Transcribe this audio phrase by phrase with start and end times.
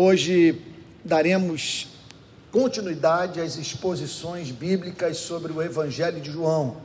[0.00, 0.56] Hoje
[1.04, 1.88] daremos
[2.52, 6.76] continuidade às exposições bíblicas sobre o Evangelho de João,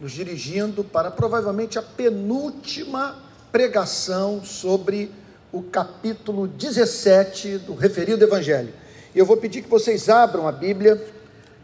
[0.00, 3.14] nos dirigindo para provavelmente a penúltima
[3.52, 5.10] pregação sobre
[5.52, 8.72] o capítulo 17 do referido Evangelho.
[9.14, 11.06] Eu vou pedir que vocês abram a Bíblia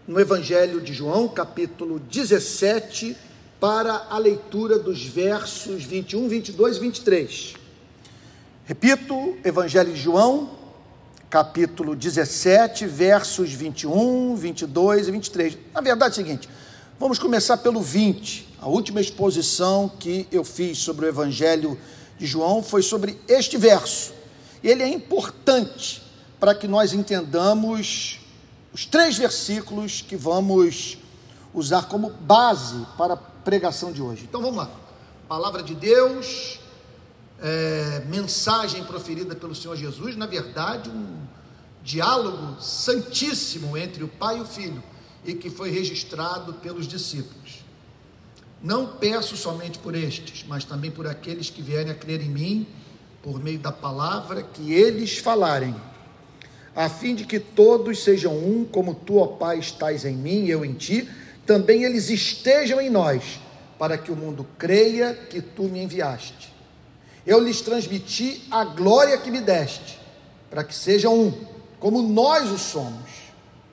[0.06, 3.16] no Evangelho de João, capítulo 17,
[3.59, 7.54] para a leitura dos versos 21, 22 e 23.
[8.66, 10.61] Repito, Evangelho de João,
[11.33, 15.59] capítulo 17, versos 21, 22 e 23.
[15.73, 16.48] Na verdade é o seguinte,
[17.01, 18.56] vamos começar pelo 20.
[18.61, 21.80] A última exposição que eu fiz sobre o Evangelho
[22.19, 24.12] de João foi sobre este verso.
[24.62, 26.03] Ele é importante
[26.39, 28.20] para que nós entendamos
[28.70, 30.98] os três versículos que vamos
[31.55, 34.25] usar como base para a pregação de hoje.
[34.28, 34.70] Então vamos lá.
[35.27, 36.61] Palavra de Deus,
[37.42, 41.27] é, mensagem proferida pelo Senhor Jesus, na verdade, um
[41.83, 44.83] diálogo santíssimo entre o Pai e o Filho
[45.25, 47.64] e que foi registrado pelos discípulos.
[48.62, 52.67] Não peço somente por estes, mas também por aqueles que vierem a crer em mim,
[53.20, 55.74] por meio da palavra que eles falarem,
[56.74, 60.50] a fim de que todos sejam um, como tu, ó Pai, estás em mim e
[60.50, 61.08] eu em ti,
[61.45, 63.41] também eles estejam em nós,
[63.80, 66.52] para que o mundo creia que tu me enviaste
[67.27, 69.98] eu lhes transmiti a glória que me deste,
[70.51, 71.47] para que sejam um,
[71.79, 73.11] como nós o somos,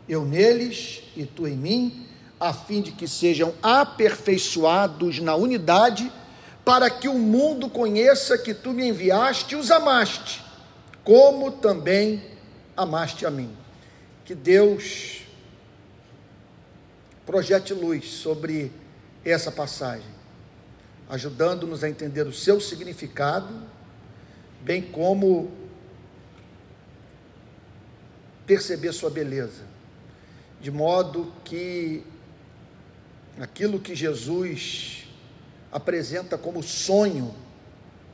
[0.07, 2.07] eu neles e tu em mim,
[2.39, 6.11] a fim de que sejam aperfeiçoados na unidade,
[6.63, 10.43] para que o mundo conheça que tu me enviaste e os amaste,
[11.03, 12.23] como também
[12.77, 13.51] amaste a mim.
[14.23, 15.21] Que Deus
[17.25, 18.71] projete luz sobre
[19.25, 20.19] essa passagem
[21.09, 23.51] ajudando-nos a entender o seu significado,
[24.61, 25.51] bem como
[28.45, 29.63] perceber sua beleza,
[30.61, 32.03] de modo que
[33.39, 35.07] aquilo que Jesus
[35.71, 37.33] apresenta como sonho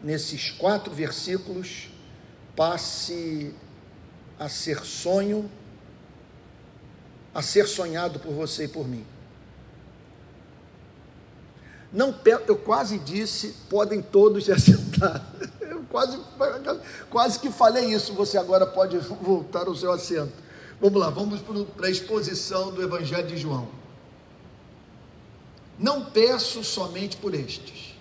[0.01, 1.89] nesses quatro versículos
[2.55, 3.53] passe
[4.39, 5.49] a ser sonho,
[7.33, 9.05] a ser sonhado por você e por mim.
[11.95, 12.13] Não,
[12.45, 15.25] eu quase disse, podem todos se assentar.
[15.61, 16.19] Eu quase,
[17.09, 18.13] quase que falei isso.
[18.13, 20.33] Você agora pode voltar ao seu assento.
[20.81, 21.39] Vamos lá, vamos
[21.77, 23.69] para a exposição do Evangelho de João.
[25.79, 27.95] Não peço somente por estes.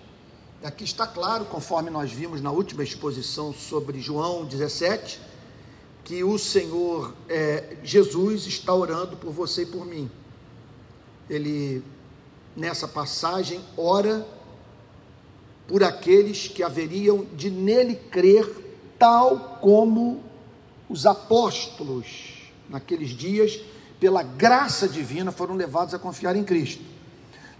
[0.61, 5.21] Aqui está claro, conforme nós vimos na última exposição sobre João 17,
[6.03, 10.11] que o Senhor é, Jesus está orando por você e por mim.
[11.29, 11.81] Ele
[12.55, 14.25] nessa passagem, ora
[15.67, 18.47] por aqueles que haveriam de nele crer,
[18.97, 20.23] tal como
[20.87, 23.59] os apóstolos, naqueles dias,
[23.99, 26.83] pela graça divina, foram levados a confiar em Cristo.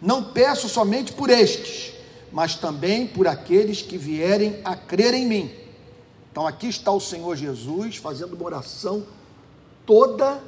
[0.02, 1.94] Não peço somente por estes,
[2.32, 5.52] mas também por aqueles que vierem a crer em mim.
[6.32, 9.06] Então aqui está o Senhor Jesus fazendo uma oração
[9.86, 10.44] toda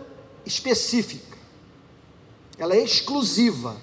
[0.45, 1.37] específica.
[2.57, 3.77] Ela é exclusiva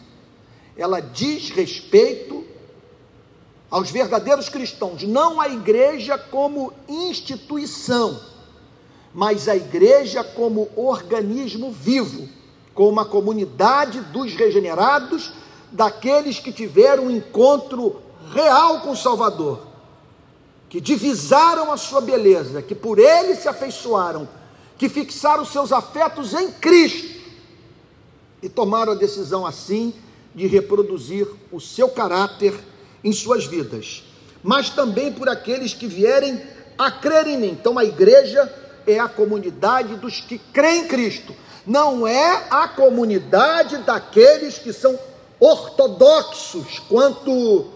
[0.76, 2.44] ela diz respeito
[3.70, 8.20] aos verdadeiros cristãos, não à igreja como instituição,
[9.12, 12.28] mas à igreja como organismo vivo,
[12.72, 15.32] como uma comunidade dos regenerados,
[15.72, 18.00] daqueles que tiveram um encontro
[18.32, 19.60] real com o Salvador,
[20.68, 24.28] que divisaram a sua beleza, que por ele se afeiçoaram,
[24.76, 27.22] que fixaram seus afetos em Cristo
[28.42, 29.94] e tomaram a decisão assim
[30.34, 32.54] de reproduzir o seu caráter
[33.02, 34.02] em suas vidas,
[34.42, 36.40] mas também por aqueles que vierem
[36.76, 37.50] a crer em mim.
[37.50, 38.52] Então a igreja
[38.86, 41.34] é a comunidade dos que creem em Cristo,
[41.66, 44.98] não é a comunidade daqueles que são
[45.40, 47.66] ortodoxos quanto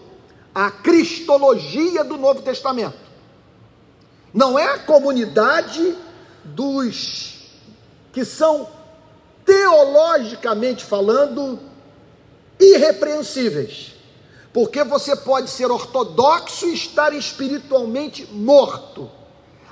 [0.53, 3.09] à cristologia do Novo Testamento.
[4.33, 5.95] Não é a comunidade
[6.43, 7.39] dos
[8.13, 8.67] que são
[9.45, 11.59] teologicamente falando
[12.59, 13.95] irrepreensíveis.
[14.51, 19.09] Porque você pode ser ortodoxo e estar espiritualmente morto.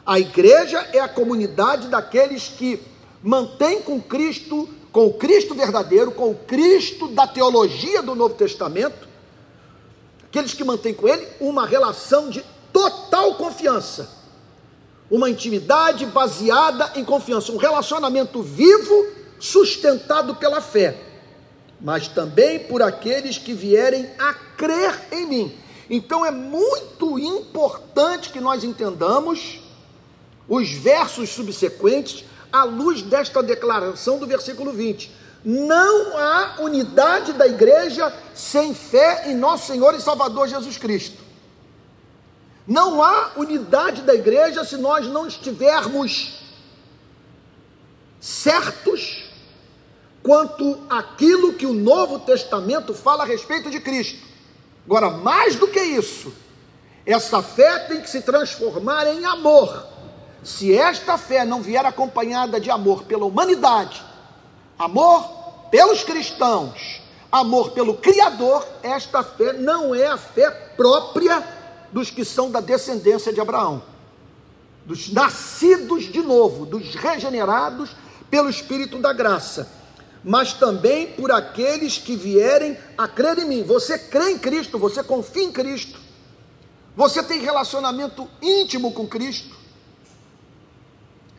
[0.06, 2.82] A igreja é a comunidade daqueles que
[3.22, 9.08] mantém com Cristo, com o Cristo verdadeiro, com o Cristo da teologia do Novo Testamento,
[10.26, 14.10] aqueles que mantêm com Ele uma relação de total confiança,
[15.10, 19.08] uma intimidade baseada em confiança, um relacionamento vivo
[19.40, 21.08] sustentado pela fé
[21.80, 25.58] mas também por aqueles que vierem a crer em mim.
[25.90, 29.62] Então é muito importante que nós entendamos
[30.48, 35.12] os versos subsequentes à luz desta declaração do versículo 20.
[35.46, 41.24] Não há unidade da igreja sem fé em nosso Senhor e Salvador Jesus Cristo.
[42.66, 46.42] Não há unidade da igreja se nós não estivermos
[48.20, 49.27] certos
[50.28, 54.28] quanto aquilo que o Novo Testamento fala a respeito de Cristo.
[54.86, 56.34] Agora, mais do que isso,
[57.06, 59.88] essa fé tem que se transformar em amor.
[60.44, 64.04] Se esta fé não vier acompanhada de amor pela humanidade,
[64.78, 65.30] amor
[65.72, 67.02] pelos cristãos,
[67.32, 71.42] amor pelo Criador, esta fé não é a fé própria
[71.94, 73.82] dos que são da descendência de Abraão,
[74.86, 77.96] dos nascidos de novo, dos regenerados
[78.30, 79.77] pelo Espírito da graça,
[80.28, 83.64] mas também por aqueles que vierem a crer em mim.
[83.64, 85.98] Você crê em Cristo, você confia em Cristo,
[86.94, 89.56] você tem relacionamento íntimo com Cristo.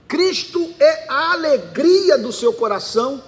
[0.08, 3.22] Cristo é a alegria do seu coração.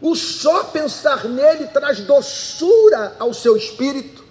[0.00, 4.24] O só pensar nele traz doçura ao seu espírito.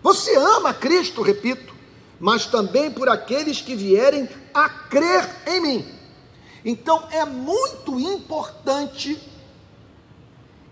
[0.00, 1.74] Você ama Cristo, repito,
[2.20, 5.93] mas também por aqueles que vierem a crer em mim.
[6.64, 9.20] Então é muito importante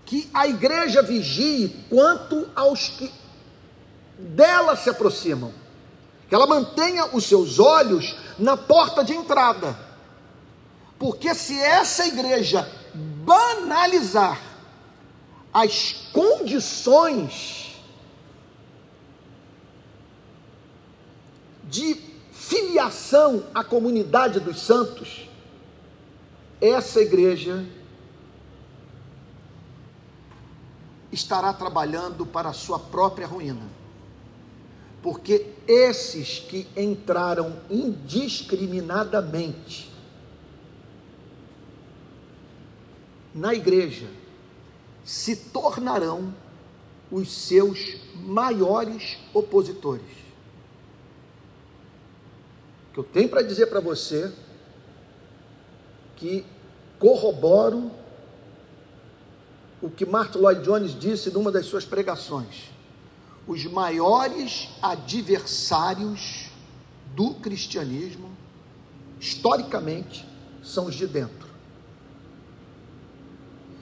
[0.06, 3.12] que a igreja vigie quanto aos que
[4.18, 5.52] dela se aproximam,
[6.28, 9.76] que ela mantenha os seus olhos na porta de entrada,
[10.98, 14.40] porque se essa igreja banalizar
[15.52, 17.76] as condições
[21.64, 22.00] de
[22.32, 25.28] filiação à comunidade dos santos,
[26.62, 27.66] essa igreja
[31.10, 33.68] estará trabalhando para a sua própria ruína.
[35.02, 39.90] Porque esses que entraram indiscriminadamente
[43.34, 44.06] na igreja
[45.04, 46.32] se tornarão
[47.10, 50.22] os seus maiores opositores.
[52.90, 54.32] O que eu tenho para dizer para você
[56.22, 56.46] que
[57.02, 57.90] corroboro
[59.82, 62.70] o que Martin Lloyd Jones disse numa das suas pregações.
[63.44, 66.46] Os maiores adversários
[67.16, 68.30] do cristianismo,
[69.18, 70.24] historicamente,
[70.62, 71.48] são os de dentro.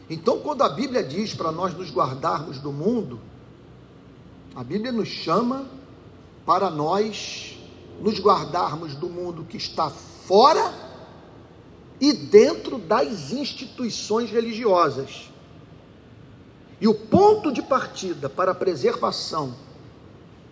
[0.08, 3.20] Então, quando a Bíblia diz para nós nos guardarmos do mundo,
[4.56, 5.66] a Bíblia nos chama
[6.46, 7.54] para nós
[8.00, 10.89] nos guardarmos do mundo que está fora
[12.00, 15.30] e dentro das instituições religiosas.
[16.80, 19.54] E o ponto de partida para a preservação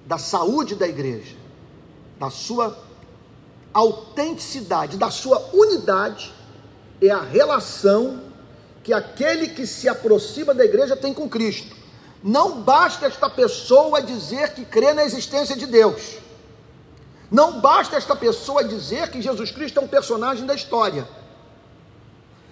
[0.04, 1.36] da saúde da igreja,
[2.18, 2.76] da sua
[3.72, 6.32] autenticidade, da sua unidade,
[7.00, 8.20] é a relação
[8.82, 11.76] que aquele que se aproxima da igreja tem com Cristo.
[12.22, 16.18] Não basta esta pessoa dizer que crê na existência de Deus.
[17.30, 21.06] Não basta esta pessoa dizer que Jesus Cristo é um personagem da história.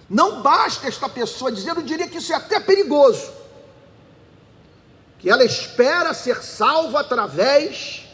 [0.09, 3.31] Não basta esta pessoa dizer, eu diria que isso é até perigoso,
[5.19, 8.07] que ela espera ser salva através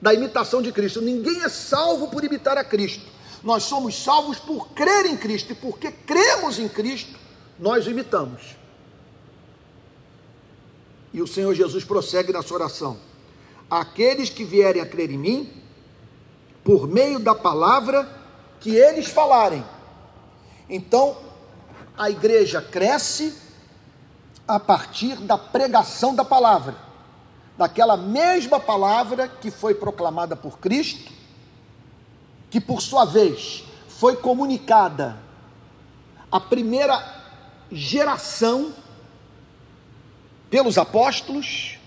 [0.00, 1.00] da imitação de Cristo.
[1.00, 3.04] Ninguém é salvo por imitar a Cristo.
[3.42, 7.18] Nós somos salvos por crer em Cristo, e porque cremos em Cristo,
[7.58, 8.56] nós o imitamos.
[11.12, 12.98] E o Senhor Jesus prossegue na sua oração:
[13.68, 15.52] Aqueles que vierem a crer em mim,
[16.62, 18.08] por meio da palavra
[18.60, 19.64] que eles falarem,
[20.70, 21.16] então,
[21.98, 23.36] a igreja cresce
[24.46, 26.76] a partir da pregação da palavra,
[27.58, 31.12] daquela mesma palavra que foi proclamada por Cristo,
[32.48, 35.18] que por sua vez foi comunicada
[36.30, 37.20] à primeira
[37.70, 38.72] geração
[40.48, 41.78] pelos apóstolos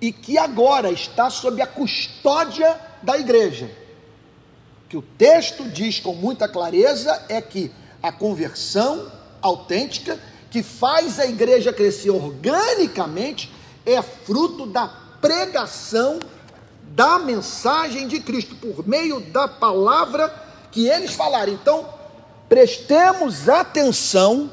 [0.00, 3.70] e que agora está sob a custódia da igreja.
[4.88, 7.70] Que o texto diz com muita clareza é que
[8.02, 10.18] a conversão autêntica
[10.50, 13.52] que faz a igreja crescer organicamente
[13.86, 14.88] é fruto da
[15.20, 16.18] pregação
[16.94, 20.28] da mensagem de Cristo por meio da palavra
[20.70, 21.52] que eles falaram.
[21.52, 21.88] Então,
[22.48, 24.50] prestemos atenção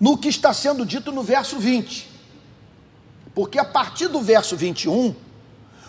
[0.00, 2.10] no que está sendo dito no verso 20.
[3.34, 5.14] Porque a partir do verso 21,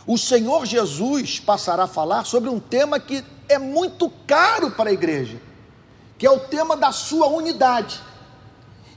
[0.05, 4.93] o Senhor Jesus passará a falar sobre um tema que é muito caro para a
[4.93, 5.39] igreja,
[6.17, 8.01] que é o tema da sua unidade.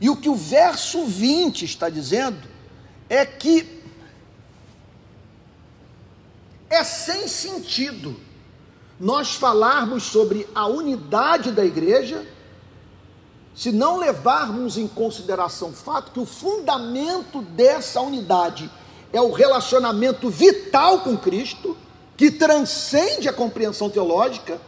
[0.00, 2.48] E o que o verso 20 está dizendo
[3.08, 3.80] é que
[6.70, 8.14] É sem sentido
[8.98, 12.24] nós falarmos sobre a unidade da igreja
[13.56, 18.70] se não levarmos em consideração o fato que o fundamento dessa unidade
[19.12, 21.76] é o relacionamento vital com Cristo,
[22.20, 24.60] que transcende a compreensão teológica,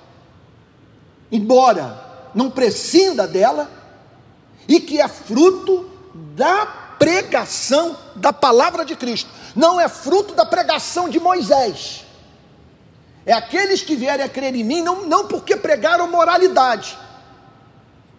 [1.30, 3.70] embora não prescinda dela,
[4.66, 5.86] e que é fruto
[6.34, 6.64] da
[6.98, 12.06] pregação da palavra de Cristo, não é fruto da pregação de Moisés.
[13.26, 16.96] É aqueles que vierem a crer em mim, não, não porque pregaram moralidade,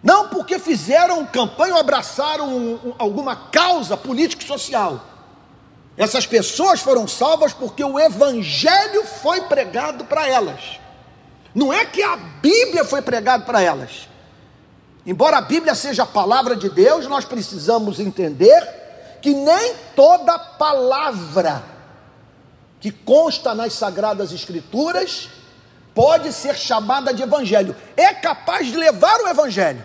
[0.03, 5.03] não porque fizeram campanha ou abraçaram um, um, alguma causa política e social.
[5.97, 10.79] Essas pessoas foram salvas porque o Evangelho foi pregado para elas.
[11.53, 14.09] Não é que a Bíblia foi pregada para elas.
[15.05, 21.63] Embora a Bíblia seja a palavra de Deus, nós precisamos entender que nem toda palavra
[22.79, 25.29] que consta nas Sagradas Escrituras
[25.93, 27.75] pode ser chamada de Evangelho.
[27.95, 29.83] É capaz de levar o Evangelho.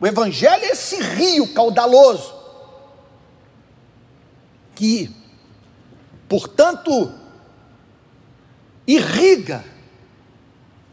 [0.00, 2.41] O Evangelho é esse rio caudaloso
[4.74, 5.14] que,
[6.28, 7.12] portanto,
[8.86, 9.64] irriga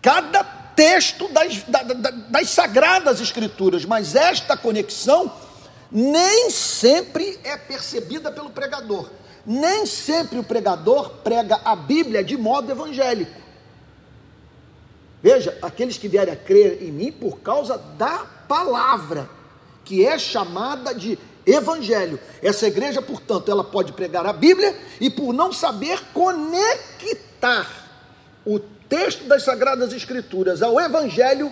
[0.01, 1.85] cada texto das, das,
[2.29, 5.31] das sagradas escrituras, mas esta conexão
[5.91, 9.09] nem sempre é percebida pelo pregador.
[9.45, 13.39] Nem sempre o pregador prega a Bíblia de modo evangélico.
[15.21, 19.29] Veja, aqueles que vierem a crer em mim por causa da palavra,
[19.83, 22.19] que é chamada de evangelho.
[22.41, 27.67] Essa igreja, portanto, ela pode pregar a Bíblia e por não saber conectar
[28.45, 31.51] o texto das Sagradas Escrituras ao Evangelho,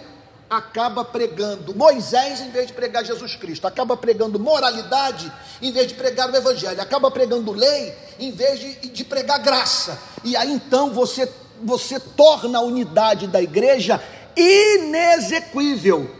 [0.50, 5.94] acaba pregando Moisés em vez de pregar Jesus Cristo, acaba pregando moralidade em vez de
[5.94, 10.00] pregar o Evangelho, acaba pregando lei em vez de, de pregar graça.
[10.24, 11.30] E aí então você,
[11.62, 14.02] você torna a unidade da igreja
[14.36, 16.17] inexequível.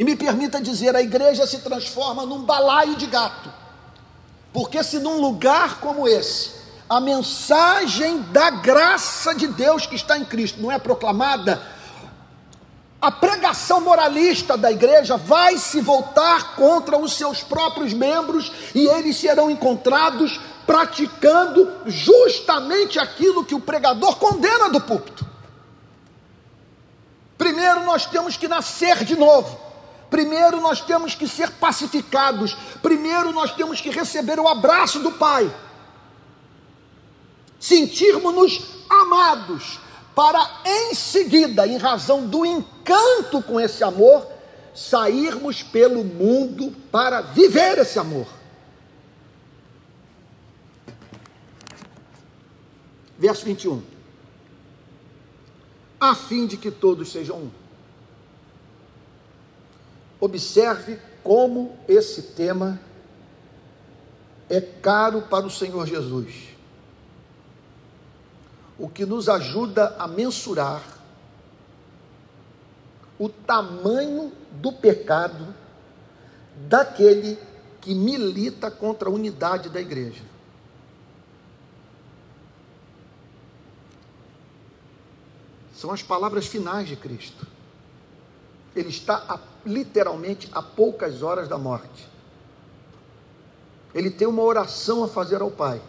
[0.00, 3.52] E me permita dizer, a igreja se transforma num balaio de gato.
[4.50, 10.24] Porque se num lugar como esse a mensagem da graça de Deus que está em
[10.24, 11.62] Cristo não é proclamada,
[12.98, 19.18] a pregação moralista da igreja vai se voltar contra os seus próprios membros e eles
[19.18, 25.26] serão encontrados praticando justamente aquilo que o pregador condena do púlpito.
[27.36, 29.69] Primeiro nós temos que nascer de novo.
[30.10, 32.54] Primeiro nós temos que ser pacificados.
[32.82, 35.50] Primeiro nós temos que receber o abraço do Pai
[37.60, 39.78] sentirmos-nos amados,
[40.14, 44.26] para em seguida, em razão do encanto com esse amor,
[44.74, 48.26] sairmos pelo mundo para viver esse amor.
[53.18, 53.82] Verso 21.
[56.00, 57.59] A fim de que todos sejam um.
[60.20, 62.80] Observe como esse tema
[64.48, 66.50] é caro para o Senhor Jesus
[68.80, 70.82] o que nos ajuda a mensurar
[73.18, 75.54] o tamanho do pecado
[76.66, 77.38] daquele
[77.78, 80.24] que milita contra a unidade da igreja.
[85.74, 87.46] São as palavras finais de Cristo.
[88.74, 92.08] Ele está a, literalmente a poucas horas da morte.
[93.94, 95.80] Ele tem uma oração a fazer ao Pai.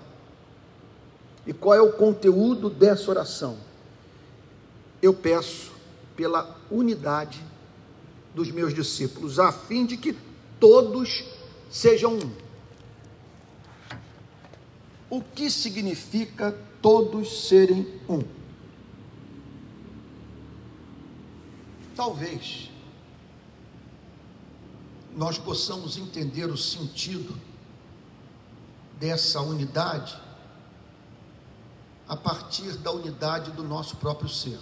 [1.45, 3.57] E qual é o conteúdo dessa oração?
[5.01, 5.71] Eu peço
[6.15, 7.41] pela unidade
[8.33, 10.17] dos meus discípulos, a fim de que
[10.59, 11.25] todos
[11.69, 12.31] sejam um.
[15.09, 18.21] O que significa todos serem um?
[21.95, 22.70] Talvez
[25.15, 27.35] nós possamos entender o sentido
[28.99, 30.15] dessa unidade
[32.07, 34.59] a partir da unidade do nosso próprio ser.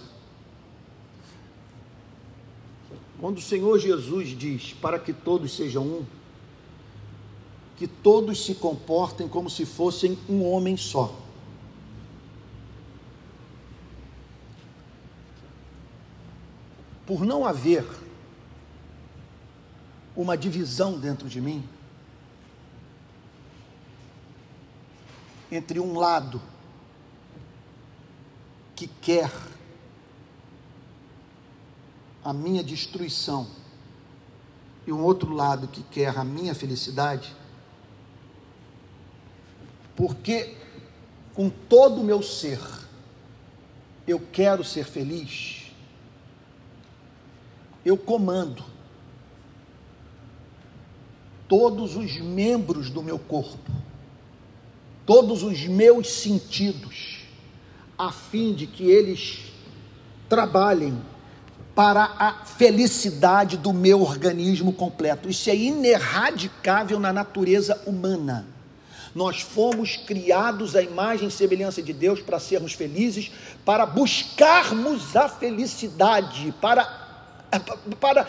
[3.18, 6.06] Quando o Senhor Jesus diz para que todos sejam um,
[7.76, 11.14] que todos se comportem como se fossem um homem só.
[17.06, 17.84] Por não haver
[20.16, 21.66] uma divisão dentro de mim.
[25.50, 26.40] Entre um lado
[28.74, 29.30] que quer
[32.24, 33.46] a minha destruição
[34.86, 37.34] e um outro lado que quer a minha felicidade,
[39.96, 40.56] porque
[41.34, 42.60] com todo o meu ser
[44.06, 45.70] eu quero ser feliz,
[47.84, 48.64] eu comando
[51.50, 53.72] todos os membros do meu corpo,
[55.04, 57.24] todos os meus sentidos,
[57.98, 59.40] a fim de que eles
[60.28, 60.96] trabalhem
[61.74, 65.28] para a felicidade do meu organismo completo.
[65.28, 68.46] Isso é ineradicável na natureza humana.
[69.12, 73.32] Nós fomos criados à imagem e semelhança de Deus para sermos felizes,
[73.64, 76.84] para buscarmos a felicidade, para,
[77.98, 78.28] para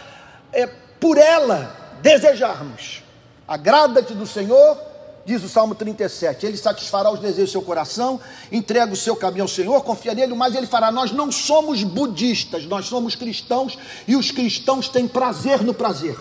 [0.52, 3.04] é, por ela desejarmos.
[3.48, 4.78] Agrada-te do Senhor,
[5.26, 6.46] diz o Salmo 37.
[6.46, 8.20] Ele satisfará os desejos do seu coração,
[8.52, 10.92] entrega o seu caminho ao Senhor, confia nele, mas ele fará.
[10.92, 16.18] Nós não somos budistas, nós somos cristãos e os cristãos têm prazer no prazer.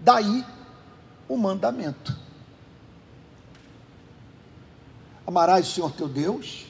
[0.00, 0.44] Daí
[1.28, 2.16] o mandamento.
[5.24, 6.66] Amarás o Senhor teu Deus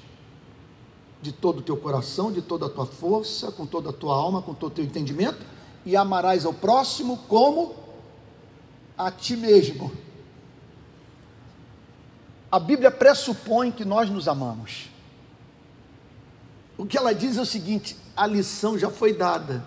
[1.23, 4.43] de todo o teu coração, de toda a tua força, com toda a tua alma,
[4.43, 5.51] com todo o teu entendimento
[5.84, 7.74] e amarás ao próximo como
[8.96, 9.92] a ti mesmo.
[12.50, 14.90] A Bíblia pressupõe que nós nos amamos.
[16.76, 19.64] O que ela diz é o seguinte: a lição já foi dada.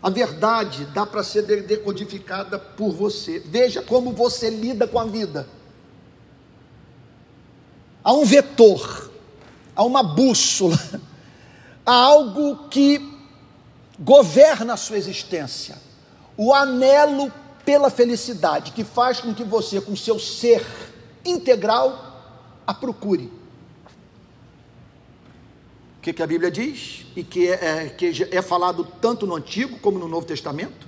[0.00, 3.40] A verdade dá para ser decodificada por você.
[3.40, 5.48] Veja como você lida com a vida.
[8.02, 9.10] Há um vetor,
[9.74, 10.78] há uma bússola,
[11.84, 13.17] há algo que
[13.98, 15.76] governa a sua existência.
[16.36, 17.32] O anelo
[17.64, 20.64] pela felicidade que faz com que você, com seu ser
[21.24, 22.06] integral,
[22.66, 23.32] a procure.
[25.98, 27.04] O que, que a Bíblia diz?
[27.16, 30.86] E que é, é, que é falado tanto no Antigo como no Novo Testamento?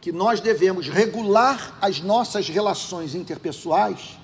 [0.00, 4.18] Que nós devemos regular as nossas relações interpessoais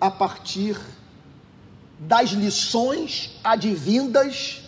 [0.00, 0.78] a partir
[1.98, 4.62] das lições advindas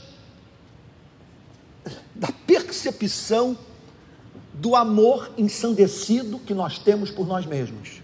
[2.23, 3.59] da percepção
[4.55, 8.01] do amor ensandecido que nós temos por nós mesmos.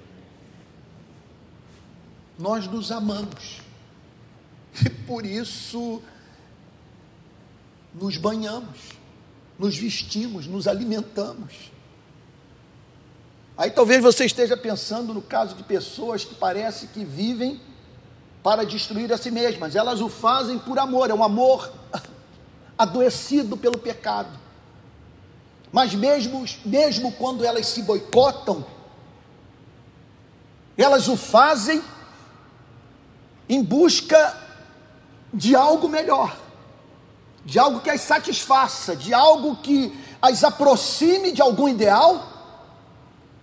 [2.37, 3.61] Nós nos amamos.
[4.85, 6.01] E por isso
[7.93, 8.91] nos banhamos,
[9.59, 11.73] nos vestimos, nos alimentamos.
[13.57, 17.61] Aí talvez você esteja pensando no caso de pessoas que parece que vivem
[18.43, 19.75] para destruir a si mesmas.
[19.75, 21.73] Elas o fazem por amor, é um amor
[22.79, 24.39] adoecido pelo pecado.
[25.73, 28.65] Mas mesmo, mesmo quando elas se boicotam,
[30.77, 31.83] elas o fazem
[33.49, 34.37] em busca
[35.35, 36.39] de algo melhor,
[37.45, 42.27] de algo que as satisfaça, de algo que as aproxime de algum ideal,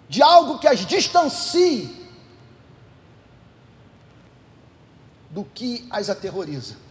[0.07, 2.05] de algo que as distancie
[5.29, 6.84] do que as aterroriza.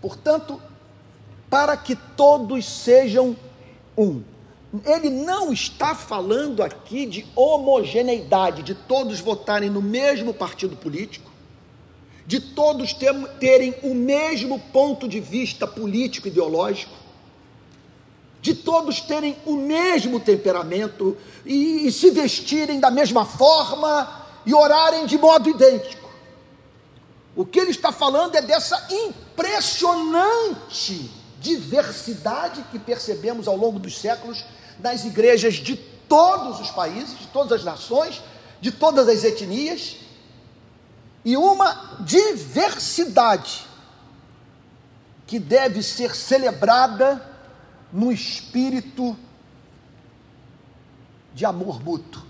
[0.00, 0.60] Portanto,
[1.48, 3.36] para que todos sejam
[3.96, 4.22] um.
[4.84, 11.28] Ele não está falando aqui de homogeneidade, de todos votarem no mesmo partido político,
[12.24, 12.92] de todos
[13.40, 16.94] terem o mesmo ponto de vista político ideológico,
[18.40, 25.04] de todos terem o mesmo temperamento e, e se vestirem da mesma forma e orarem
[25.04, 25.99] de modo idêntico.
[27.36, 34.44] O que ele está falando é dessa impressionante diversidade que percebemos ao longo dos séculos
[34.78, 38.20] nas igrejas de todos os países, de todas as nações,
[38.60, 39.96] de todas as etnias,
[41.24, 43.66] e uma diversidade
[45.26, 47.26] que deve ser celebrada
[47.92, 49.16] no espírito
[51.34, 52.22] de amor mútuo,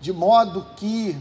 [0.00, 1.16] de modo que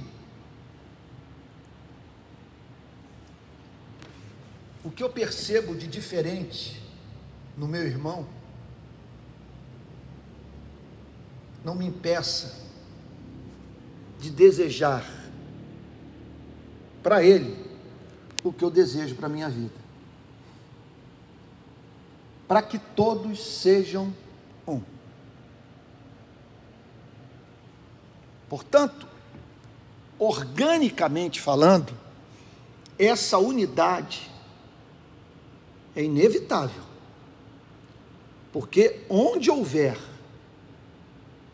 [4.83, 6.81] o que eu percebo de diferente
[7.57, 8.25] no meu irmão
[11.63, 12.55] não me impeça
[14.19, 15.05] de desejar
[17.03, 17.69] para ele
[18.43, 19.75] o que eu desejo para a minha vida.
[22.47, 24.13] Para que todos sejam
[24.67, 24.81] um.
[28.47, 29.07] Portanto,
[30.17, 31.93] organicamente falando,
[32.97, 34.28] essa unidade
[35.95, 36.83] é inevitável.
[38.51, 39.97] Porque onde houver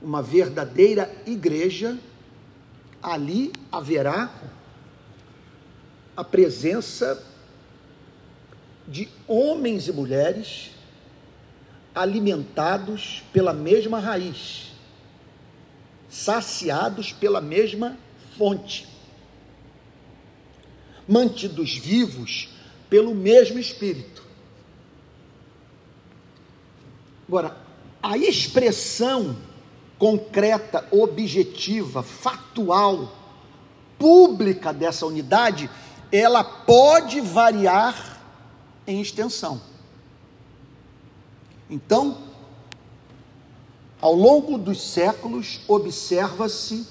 [0.01, 1.97] uma verdadeira igreja,
[3.01, 4.31] ali haverá
[6.15, 7.23] a presença
[8.87, 10.71] de homens e mulheres
[11.93, 14.71] alimentados pela mesma raiz,
[16.09, 17.97] saciados pela mesma
[18.37, 18.87] fonte,
[21.07, 22.49] mantidos vivos
[22.89, 24.24] pelo mesmo Espírito.
[27.27, 27.57] Agora,
[28.01, 29.35] a expressão
[29.97, 33.11] concreta, objetiva, factual,
[33.97, 35.69] pública dessa unidade,
[36.11, 38.21] ela pode variar
[38.85, 39.61] em extensão.
[41.69, 42.17] Então,
[43.99, 46.87] ao longo dos séculos, observa-se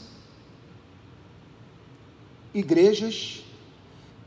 [2.52, 3.44] igrejas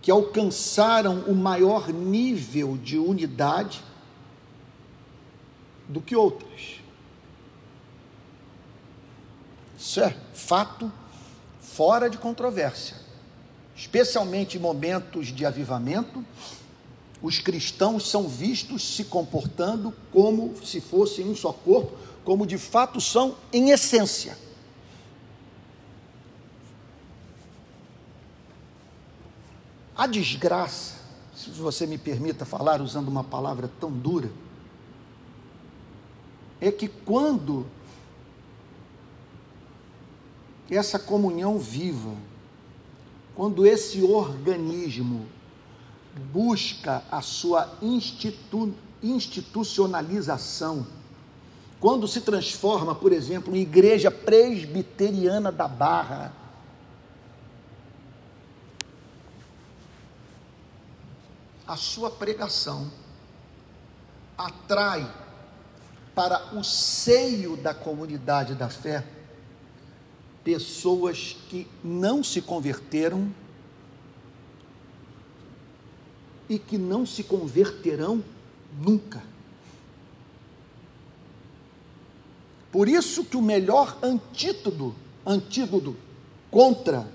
[0.01, 3.83] que alcançaram o maior nível de unidade
[5.87, 6.81] do que outras.
[9.77, 10.91] Isso é fato
[11.61, 12.97] fora de controvérsia.
[13.75, 16.25] Especialmente em momentos de avivamento,
[17.21, 22.99] os cristãos são vistos se comportando como se fossem um só corpo, como de fato
[22.99, 24.37] são em essência.
[29.95, 30.95] A desgraça,
[31.35, 34.29] se você me permita falar usando uma palavra tão dura,
[36.59, 37.65] é que quando
[40.69, 42.15] essa comunhão viva,
[43.35, 45.27] quando esse organismo
[46.31, 50.87] busca a sua institu institucionalização,
[51.79, 56.33] quando se transforma, por exemplo, em igreja presbiteriana da Barra,
[61.67, 62.91] a sua pregação
[64.35, 65.07] atrai
[66.17, 69.05] para o seio da comunidade da fé
[70.43, 73.31] pessoas que não se converteram
[76.49, 78.23] e que não se converterão
[78.81, 79.21] nunca.
[82.71, 85.95] Por isso que o melhor antídoto, antídoto
[86.49, 87.07] contra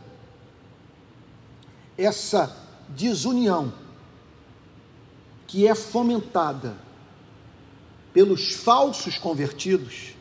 [1.99, 2.57] essa
[2.89, 3.75] desunião
[5.49, 6.92] que é fomentada
[8.13, 10.15] pelos falsos convertidos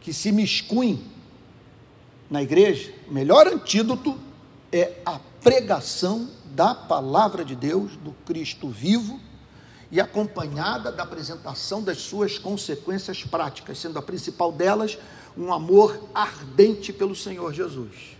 [0.00, 1.04] que se miscuem
[2.30, 4.16] na igreja, o melhor antídoto
[4.72, 9.20] é a pregação da palavra de Deus, do Cristo vivo,
[9.90, 14.96] e acompanhada da apresentação das suas consequências práticas, sendo a principal delas
[15.36, 18.16] um amor ardente pelo Senhor Jesus.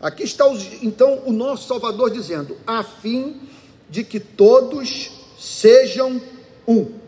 [0.00, 0.44] Aqui está
[0.80, 3.40] então o nosso Salvador dizendo: a fim
[3.90, 6.20] de que todos sejam
[6.66, 7.01] um.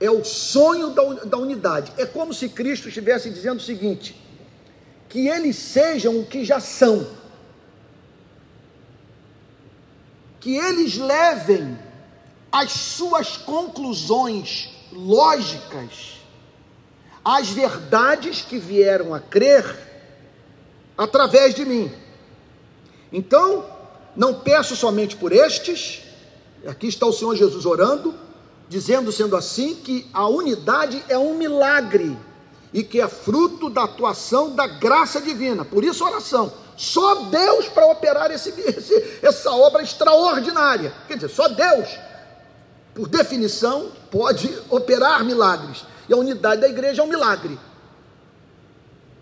[0.00, 1.92] É o sonho da, da unidade.
[1.96, 4.16] É como se Cristo estivesse dizendo o seguinte:
[5.08, 7.06] que eles sejam o que já são.
[10.40, 11.78] Que eles levem
[12.50, 16.20] as suas conclusões lógicas,
[17.24, 19.64] as verdades que vieram a crer
[20.96, 21.92] através de mim.
[23.12, 23.64] Então,
[24.16, 26.02] não peço somente por estes,
[26.66, 28.14] aqui está o Senhor Jesus orando,
[28.68, 32.16] dizendo, sendo assim, que a unidade é um milagre
[32.72, 35.64] e que é fruto da atuação da graça divina.
[35.64, 36.52] Por isso, oração.
[36.76, 40.92] Só Deus para operar esse, esse, essa obra extraordinária.
[41.06, 41.88] Quer dizer, só Deus,
[42.92, 45.84] por definição, pode operar milagres.
[46.08, 47.58] E a unidade da igreja é um milagre.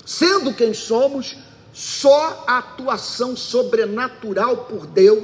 [0.05, 1.37] Sendo quem somos,
[1.73, 5.23] só a atuação sobrenatural por Deus,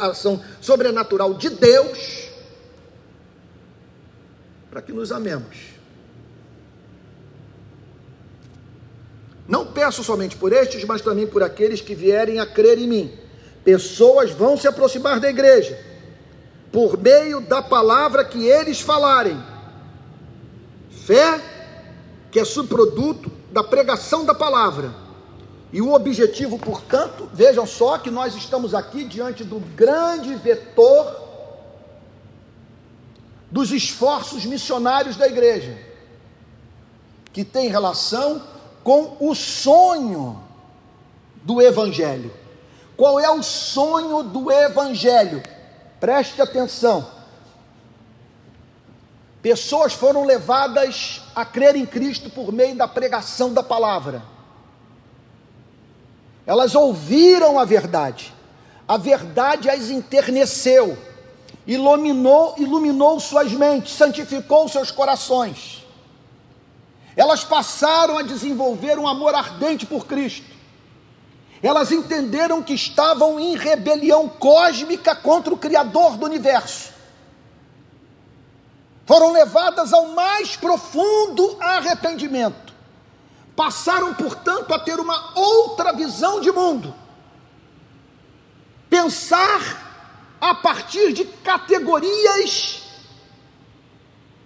[0.00, 2.25] a ação sobrenatural de Deus,
[4.76, 5.56] para que nos amemos.
[9.48, 13.18] Não peço somente por estes, mas também por aqueles que vierem a crer em mim.
[13.64, 15.82] Pessoas vão se aproximar da igreja,
[16.70, 19.42] por meio da palavra que eles falarem.
[20.90, 21.40] Fé,
[22.30, 24.92] que é subproduto da pregação da palavra
[25.72, 31.25] e o objetivo, portanto, vejam só que nós estamos aqui diante do grande vetor
[33.50, 35.78] dos esforços missionários da igreja,
[37.32, 38.42] que tem relação
[38.82, 40.42] com o sonho
[41.42, 42.32] do evangelho.
[42.96, 45.42] Qual é o sonho do evangelho?
[46.00, 47.06] Preste atenção.
[49.42, 54.36] Pessoas foram levadas a crer em Cristo por meio da pregação da palavra
[56.46, 58.32] elas ouviram a verdade.
[58.86, 60.96] A verdade as enterneceu,
[61.66, 65.84] iluminou, iluminou suas mentes, santificou seus corações.
[67.16, 70.54] Elas passaram a desenvolver um amor ardente por Cristo.
[71.62, 76.90] Elas entenderam que estavam em rebelião cósmica contra o Criador do universo.
[79.06, 82.66] Foram levadas ao mais profundo arrependimento
[83.56, 86.94] passaram, portanto, a ter uma outra visão de mundo.
[88.90, 89.85] Pensar
[90.40, 92.82] a partir de categorias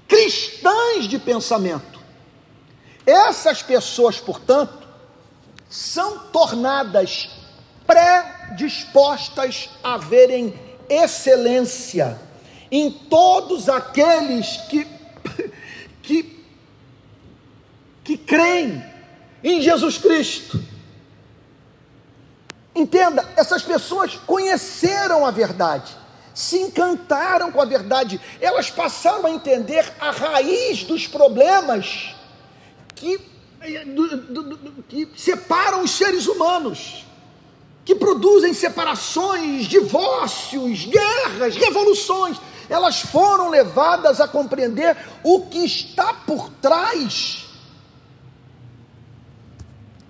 [0.07, 2.01] cristãs de pensamento.
[3.07, 4.87] Essas pessoas, portanto,
[5.69, 7.31] são tornadas
[7.87, 12.21] predispostas a verem excelência
[12.71, 14.87] em todos aqueles que,
[16.03, 16.45] que,
[18.05, 18.85] que creem
[19.43, 20.70] em Jesus Cristo.
[22.75, 25.97] Entenda, essas pessoas conheceram a verdade,
[26.33, 32.15] se encantaram com a verdade, elas passaram a entender a raiz dos problemas
[32.95, 33.19] que,
[33.87, 37.05] do, do, do, que separam os seres humanos,
[37.85, 42.37] que produzem separações, divórcios, guerras, revoluções.
[42.69, 47.40] Elas foram levadas a compreender o que está por trás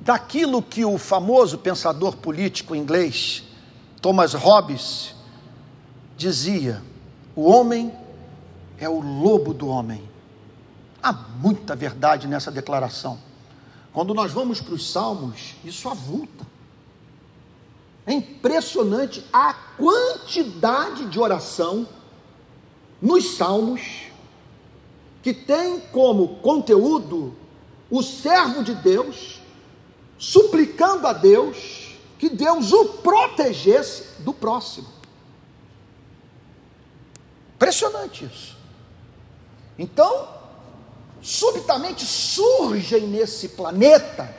[0.01, 3.45] daquilo que o famoso pensador político inglês
[4.01, 5.15] Thomas Hobbes
[6.17, 6.83] dizia:
[7.37, 7.93] o homem
[8.79, 10.09] é o lobo do homem.
[11.03, 13.19] Há muita verdade nessa declaração.
[13.93, 16.47] Quando nós vamos para os salmos, isso avulta.
[18.07, 21.87] É impressionante a quantidade de oração
[23.01, 24.11] nos salmos
[25.23, 27.35] que tem como conteúdo
[27.91, 29.40] o servo de Deus
[30.21, 34.87] suplicando a Deus que Deus o protegesse do próximo.
[37.57, 38.55] Impressionante isso.
[39.79, 40.29] Então,
[41.23, 44.33] subitamente surgem nesse planeta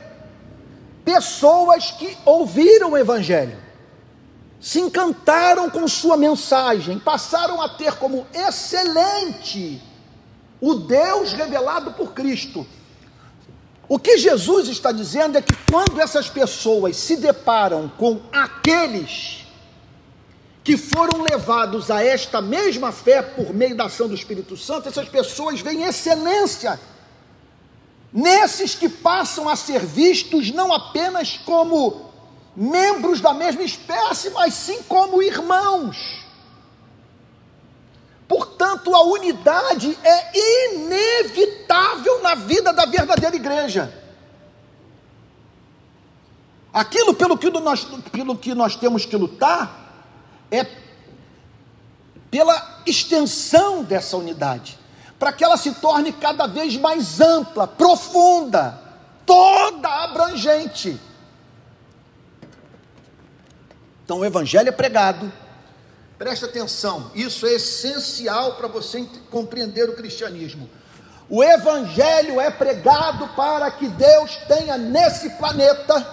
[1.04, 3.60] pessoas que ouviram o Evangelho,
[4.60, 9.82] se encantaram com sua mensagem, passaram a ter como excelente
[10.60, 12.64] o Deus revelado por Cristo
[13.92, 19.46] o que Jesus está dizendo é que quando essas pessoas se deparam com aqueles
[20.64, 25.10] que foram levados a esta mesma fé por meio da ação do Espírito Santo, essas
[25.10, 26.80] pessoas veem excelência
[28.10, 32.10] nesses que passam a ser vistos não apenas como
[32.56, 36.21] membros da mesma espécie, mas sim como irmãos.
[38.32, 43.92] Portanto, a unidade é inevitável na vida da verdadeira igreja.
[46.72, 50.08] Aquilo pelo que nós, pelo que nós temos que lutar
[50.50, 50.66] é
[52.30, 54.78] pela extensão dessa unidade,
[55.18, 58.80] para que ela se torne cada vez mais ampla, profunda,
[59.26, 60.98] toda abrangente.
[64.02, 65.30] Então, o Evangelho é pregado,
[66.22, 70.70] Preste atenção, isso é essencial para você compreender o cristianismo.
[71.28, 76.06] O evangelho é pregado para que Deus tenha nesse planeta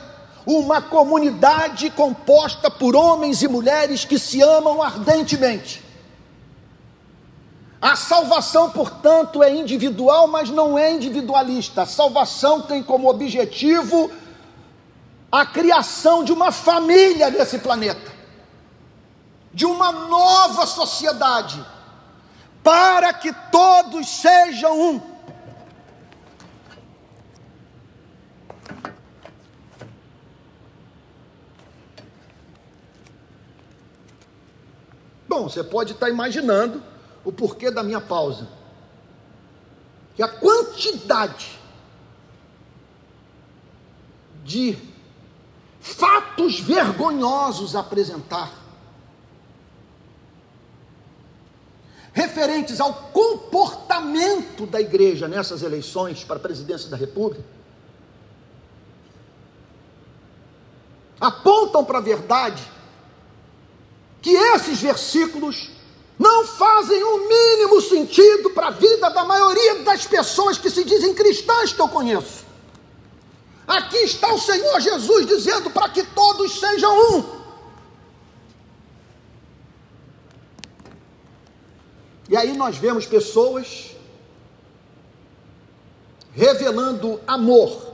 [0.48, 5.86] uma comunidade composta por homens e mulheres que se amam ardentemente.
[7.80, 11.84] A salvação, portanto, é individual, mas não é individualista.
[11.84, 14.10] A salvação tem como objetivo
[15.32, 18.17] a criação de uma família nesse planeta
[19.54, 21.66] de uma nova sociedade,
[22.64, 25.02] para que todos sejam um.
[35.28, 36.84] Bom, você pode estar imaginando
[37.24, 38.48] o porquê da minha pausa.
[40.16, 41.60] Que a quantidade
[44.44, 44.78] de
[45.80, 48.52] fatos vergonhosos apresentar
[52.13, 57.43] referentes ao comportamento da igreja nessas eleições para a presidência da República,
[61.19, 62.63] apontam para a verdade
[64.22, 65.69] que esses versículos
[66.17, 71.13] não fazem o mínimo sentido para a vida da maioria das pessoas que se dizem
[71.13, 72.43] cristãs que eu conheço.
[73.65, 77.38] Aqui está o Senhor Jesus dizendo para que todos sejam um.
[82.30, 83.96] E aí nós vemos pessoas
[86.32, 87.89] revelando amor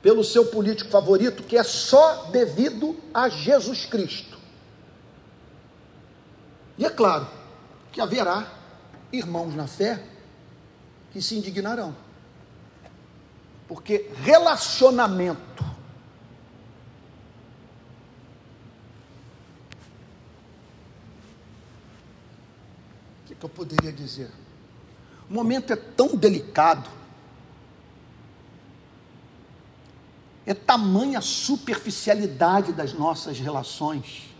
[0.00, 4.38] pelo seu político favorito, que é só devido a Jesus Cristo.
[6.78, 7.28] E é claro
[7.92, 8.46] que haverá
[9.12, 10.02] irmãos na fé
[11.10, 11.94] que se indignarão.
[13.66, 15.64] Porque relacionamento
[23.40, 24.30] que eu poderia dizer?
[25.28, 26.88] O momento é tão delicado,
[30.50, 34.34] É tamanha superficialidade das nossas relações.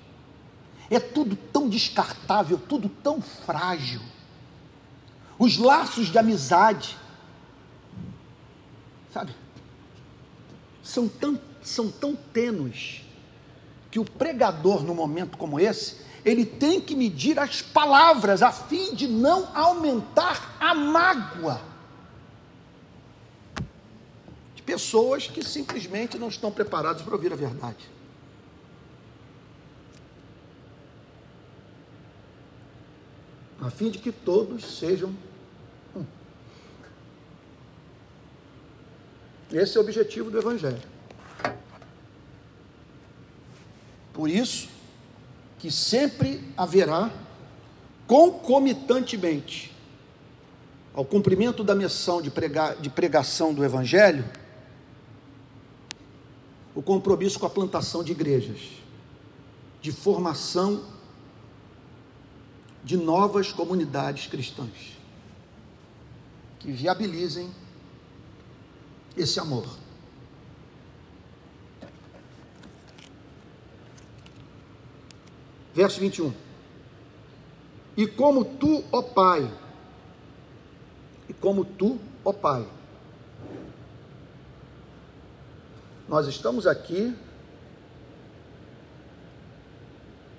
[0.90, 4.00] É tudo tão descartável, tudo tão frágil.
[5.38, 6.96] Os laços de amizade,
[9.12, 9.34] sabe,
[10.82, 13.04] são tão, são tão tênues
[13.88, 18.94] que o pregador, num momento como esse, ele tem que medir as palavras a fim
[18.94, 21.60] de não aumentar a mágoa
[24.54, 27.88] de pessoas que simplesmente não estão preparadas para ouvir a verdade.
[33.60, 35.14] A fim de que todos sejam.
[39.52, 40.80] Esse é o objetivo do Evangelho.
[44.12, 44.79] Por isso
[45.60, 47.12] que sempre haverá
[48.06, 49.70] concomitantemente
[50.94, 52.32] ao cumprimento da missão de,
[52.80, 54.24] de pregação do Evangelho,
[56.74, 58.58] o compromisso com a plantação de igrejas,
[59.82, 60.82] de formação
[62.82, 64.96] de novas comunidades cristãs,
[66.58, 67.50] que viabilizem
[69.16, 69.66] esse amor.
[75.74, 76.32] Verso 21.
[77.96, 79.52] E como tu, ó Pai,
[81.28, 82.66] e como tu, ó Pai,
[86.08, 87.14] nós estamos aqui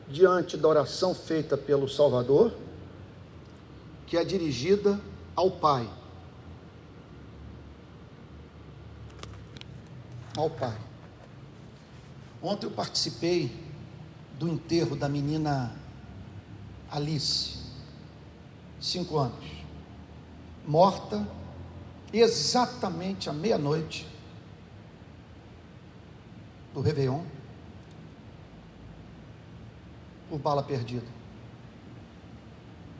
[0.10, 2.54] diante da oração feita pelo Salvador,
[4.06, 5.00] que é dirigida
[5.36, 5.90] ao Pai.
[10.36, 10.78] Ao Pai.
[12.42, 13.61] Ontem eu participei
[14.42, 15.72] do enterro da menina
[16.90, 17.60] Alice,
[18.80, 19.46] cinco anos,
[20.66, 21.28] morta
[22.12, 24.08] exatamente à meia-noite
[26.74, 27.24] do Réveillon,
[30.28, 31.06] por bala perdida.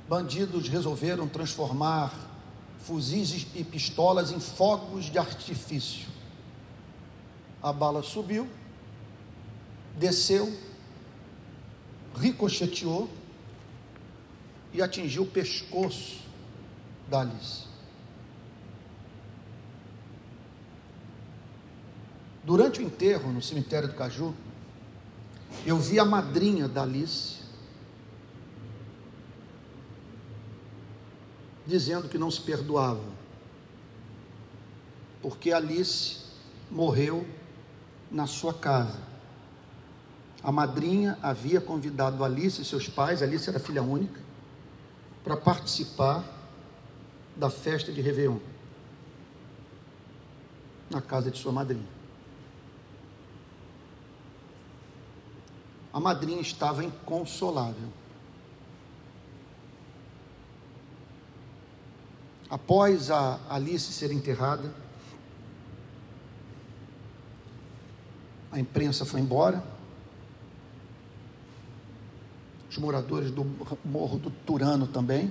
[0.08, 2.14] Bandidos resolveram transformar
[2.78, 6.08] fuzis e pistolas em fogos de artifício.
[7.64, 8.48] A bala subiu,
[9.98, 10.71] desceu,
[12.16, 13.10] ricocheteou
[14.74, 16.22] e atingiu o pescoço
[17.10, 17.66] da Alice.
[22.44, 24.34] Durante o enterro no cemitério do Caju,
[25.66, 27.42] eu vi a madrinha da Alice
[31.68, 33.04] dizendo que não se perdoava,
[35.22, 36.18] porque Alice
[36.70, 37.26] morreu
[38.10, 39.11] na sua casa.
[40.44, 44.20] A madrinha havia convidado Alice e seus pais, Alice era filha única,
[45.24, 46.24] para participar
[47.36, 48.40] da festa de Réveillon
[50.90, 51.88] na casa de sua madrinha.
[55.94, 57.90] A madrinha estava inconsolável.
[62.50, 64.74] Após a Alice ser enterrada,
[68.52, 69.64] a imprensa foi embora
[72.72, 73.46] os moradores do
[73.84, 75.30] Morro do Turano também.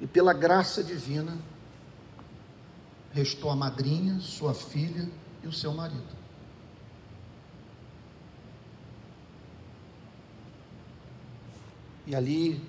[0.00, 1.36] E pela graça divina,
[3.12, 5.06] restou a madrinha, sua filha
[5.44, 6.22] e o seu marido.
[12.06, 12.60] E ali,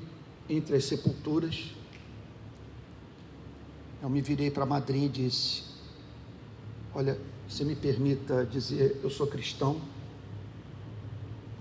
[0.50, 1.74] entre as sepulturas,
[4.02, 5.64] eu me virei para a madrinha e disse:
[6.94, 7.18] Olha,
[7.48, 9.82] se me permita dizer, eu sou cristão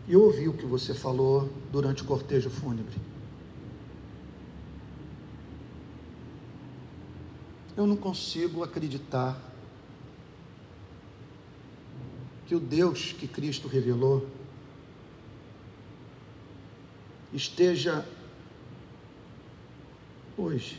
[0.07, 2.97] e ouvi o que você falou durante o cortejo fúnebre.
[7.77, 9.41] Eu não consigo acreditar
[12.47, 14.29] que o Deus que Cristo revelou
[17.33, 18.07] esteja
[20.37, 20.79] hoje,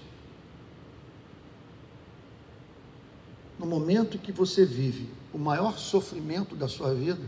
[3.58, 7.22] no momento que você vive o maior sofrimento da sua vida,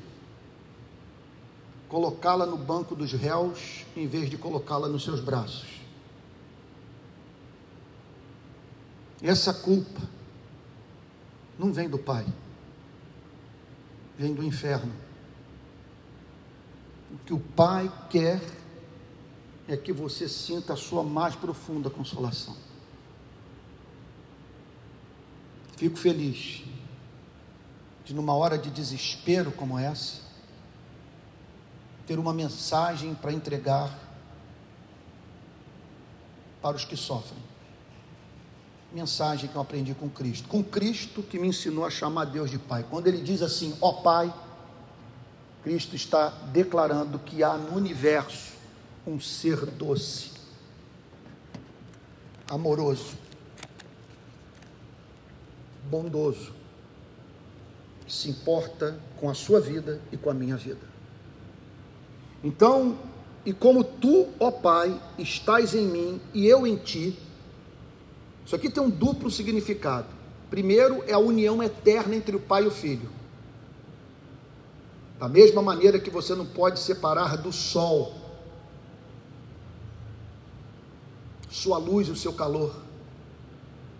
[1.95, 5.79] colocá-la no banco dos réus em vez de colocá-la nos seus braços.
[9.23, 10.01] Essa culpa
[11.57, 12.25] não vem do Pai,
[14.17, 14.91] vem do inferno.
[17.13, 18.41] O que o Pai quer
[19.65, 22.57] é que você sinta a sua mais profunda consolação.
[25.77, 26.65] Fico feliz
[28.03, 30.24] de, numa hora de desespero como essa,
[32.05, 34.05] ter uma mensagem para entregar
[36.61, 37.43] para os que sofrem.
[38.91, 40.47] mensagem que eu aprendi com Cristo.
[40.47, 42.85] Com Cristo que me ensinou a chamar Deus de Pai.
[42.89, 44.33] Quando ele diz assim, ó Pai,
[45.63, 48.53] Cristo está declarando que há no universo
[49.05, 50.31] um ser doce,
[52.49, 53.15] amoroso,
[55.89, 56.53] bondoso,
[58.05, 60.94] que se importa com a sua vida e com a minha vida.
[62.45, 62.95] Então,
[63.43, 67.17] e como tu, ó Pai, estás em mim e eu em ti,
[68.45, 70.05] isso aqui tem um duplo significado.
[70.47, 73.09] Primeiro é a união eterna entre o Pai e o Filho.
[75.17, 78.13] Da mesma maneira que você não pode separar do sol
[81.49, 82.75] sua luz e o seu calor,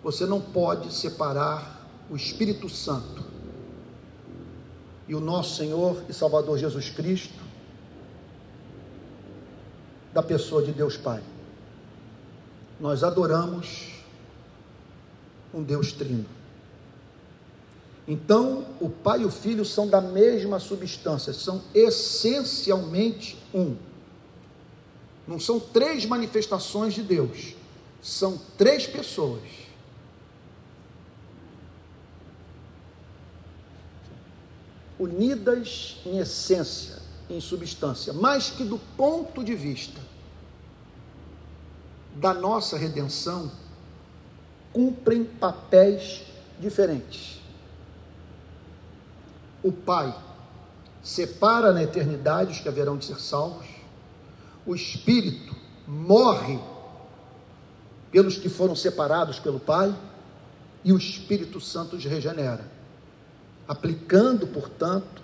[0.04, 3.24] você não pode separar o Espírito Santo
[5.08, 7.45] e o nosso Senhor e Salvador Jesus Cristo
[10.16, 11.22] da pessoa de Deus Pai.
[12.80, 13.88] Nós adoramos
[15.52, 16.24] um Deus trino.
[18.08, 23.76] Então, o Pai e o Filho são da mesma substância, são essencialmente um.
[25.28, 27.54] Não são três manifestações de Deus,
[28.00, 29.42] são três pessoas.
[34.98, 36.95] Unidas em essência,
[37.28, 40.00] em substância, mas que do ponto de vista
[42.14, 43.50] da nossa redenção,
[44.72, 46.22] cumprem papéis
[46.58, 47.40] diferentes.
[49.62, 50.14] O Pai
[51.02, 53.66] separa na eternidade os que haverão de ser salvos,
[54.64, 55.54] o Espírito
[55.86, 56.58] morre
[58.10, 59.94] pelos que foram separados pelo Pai,
[60.84, 62.64] e o Espírito Santo os regenera,
[63.66, 65.22] aplicando, portanto,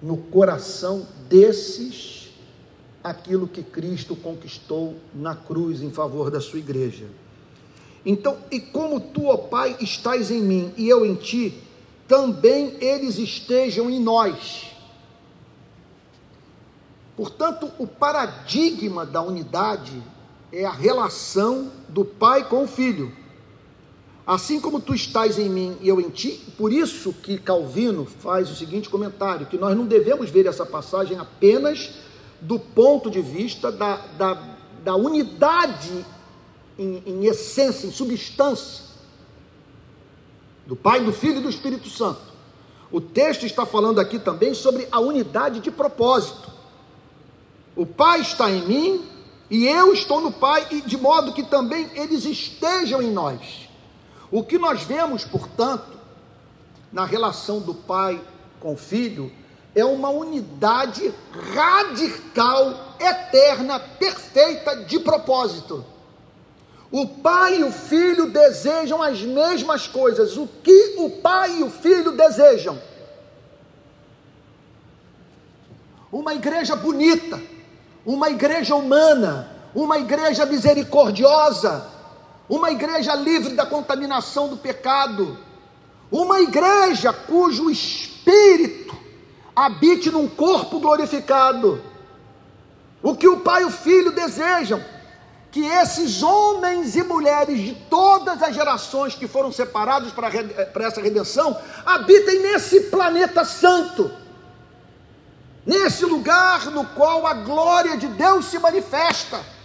[0.00, 2.30] no coração desses
[3.02, 7.06] aquilo que Cristo conquistou na cruz em favor da sua igreja.
[8.04, 11.62] Então, e como tu, ó Pai, estás em mim e eu em ti,
[12.06, 14.66] também eles estejam em nós.
[17.16, 20.02] Portanto, o paradigma da unidade
[20.52, 23.12] é a relação do pai com o filho.
[24.28, 28.50] Assim como tu estás em mim e eu em ti, por isso que Calvino faz
[28.50, 31.92] o seguinte comentário: que nós não devemos ver essa passagem apenas
[32.38, 34.34] do ponto de vista da, da,
[34.84, 36.04] da unidade
[36.78, 38.84] em, em essência, em substância,
[40.66, 42.20] do Pai, do Filho e do Espírito Santo.
[42.92, 46.50] O texto está falando aqui também sobre a unidade de propósito.
[47.74, 49.06] O Pai está em mim
[49.48, 53.67] e eu estou no Pai, e de modo que também eles estejam em nós.
[54.30, 55.98] O que nós vemos, portanto,
[56.92, 58.20] na relação do Pai
[58.60, 59.32] com o Filho,
[59.74, 61.12] é uma unidade
[61.54, 65.84] radical, eterna, perfeita de propósito.
[66.90, 70.36] O pai e o filho desejam as mesmas coisas.
[70.36, 72.80] O que o pai e o filho desejam?
[76.10, 77.38] Uma igreja bonita,
[78.06, 81.86] uma igreja humana, uma igreja misericordiosa,
[82.48, 85.38] uma igreja livre da contaminação do pecado,
[86.10, 88.96] uma igreja cujo espírito
[89.54, 91.82] habite num corpo glorificado.
[93.02, 94.82] O que o pai e o filho desejam
[95.50, 100.30] que esses homens e mulheres de todas as gerações que foram separados para,
[100.66, 104.10] para essa redenção habitem nesse planeta santo,
[105.64, 109.57] nesse lugar no qual a glória de Deus se manifesta.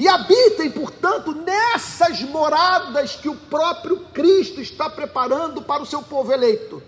[0.00, 6.32] E habitem, portanto, nessas moradas que o próprio Cristo está preparando para o seu povo
[6.32, 6.82] eleito.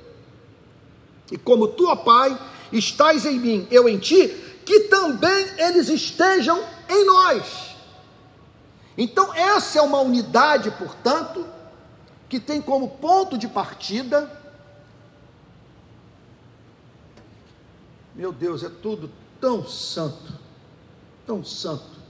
[1.31, 2.41] E como tu, ó Pai,
[2.73, 4.29] estás em mim, eu em ti,
[4.65, 6.59] que também eles estejam
[6.89, 7.77] em nós.
[8.97, 11.47] Então, essa é uma unidade, portanto,
[12.31, 14.41] que tem como ponto de partida.
[18.15, 20.33] Meu Deus, é tudo tão santo,
[21.27, 22.02] tão santo,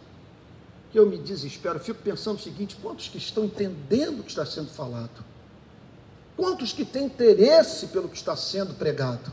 [0.92, 1.80] que eu me desespero.
[1.80, 5.24] Fico pensando o seguinte: quantos que estão entendendo o que está sendo falado?
[6.36, 9.32] Quantos que têm interesse pelo que está sendo pregado?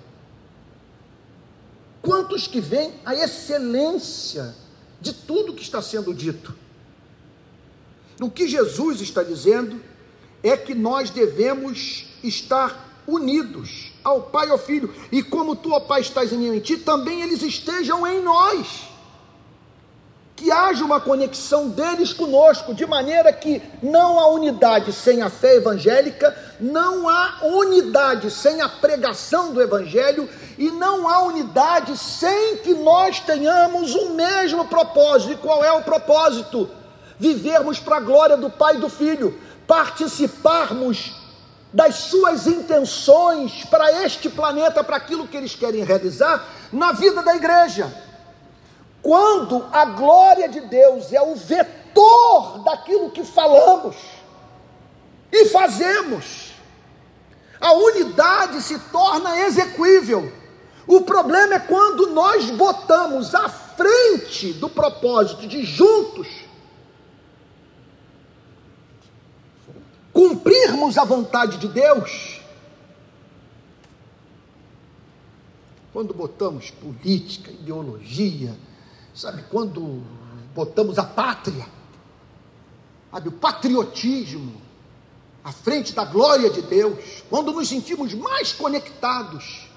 [2.01, 4.55] Quantos que veem a excelência
[5.01, 6.55] de tudo que está sendo dito?
[8.21, 9.81] O que Jesus está dizendo
[10.41, 15.79] é que nós devemos estar unidos ao Pai e ao Filho, e como tu, ó
[15.79, 18.88] Pai, estás em mim em ti, também eles estejam em nós.
[20.39, 25.57] Que haja uma conexão deles conosco, de maneira que não há unidade sem a fé
[25.57, 32.73] evangélica, não há unidade sem a pregação do Evangelho e não há unidade sem que
[32.73, 35.33] nós tenhamos o mesmo propósito.
[35.33, 36.69] E qual é o propósito?
[37.19, 39.37] vivermos para a glória do Pai e do Filho,
[39.67, 41.13] participarmos
[41.71, 47.35] das suas intenções para este planeta, para aquilo que eles querem realizar na vida da
[47.35, 47.93] igreja.
[49.01, 53.95] Quando a glória de Deus é o vetor daquilo que falamos
[55.31, 56.53] e fazemos,
[57.59, 60.31] a unidade se torna execuível.
[60.87, 66.27] O problema é quando nós botamos à frente do propósito de juntos
[70.11, 72.41] cumprirmos a vontade de Deus,
[75.93, 78.53] quando botamos política, ideologia,
[79.19, 80.01] sabe, quando
[80.53, 81.65] botamos a pátria,
[83.11, 84.61] sabe, o patriotismo
[85.43, 89.67] à frente da glória de Deus, quando nos sentimos mais conectados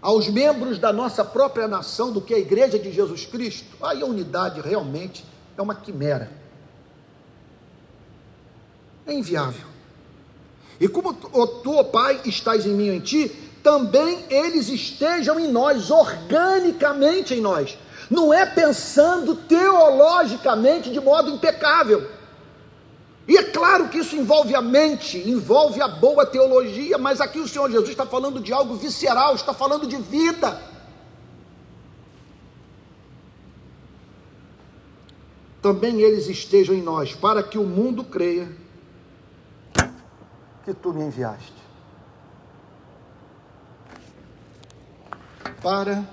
[0.00, 4.06] aos membros da nossa própria nação do que a igreja de Jesus Cristo, aí a
[4.06, 5.24] unidade realmente
[5.56, 6.40] é uma quimera
[9.10, 9.66] é inviável.
[10.78, 13.28] E como o tu, Pai, estás em mim e em ti,
[13.62, 17.76] também eles estejam em nós, organicamente em nós.
[18.10, 22.10] Não é pensando teologicamente de modo impecável.
[23.28, 27.46] E é claro que isso envolve a mente, envolve a boa teologia, mas aqui o
[27.46, 30.60] Senhor Jesus está falando de algo visceral, está falando de vida.
[35.62, 38.50] Também eles estejam em nós, para que o mundo creia
[40.64, 41.60] que tu me enviaste.
[45.62, 46.04] Para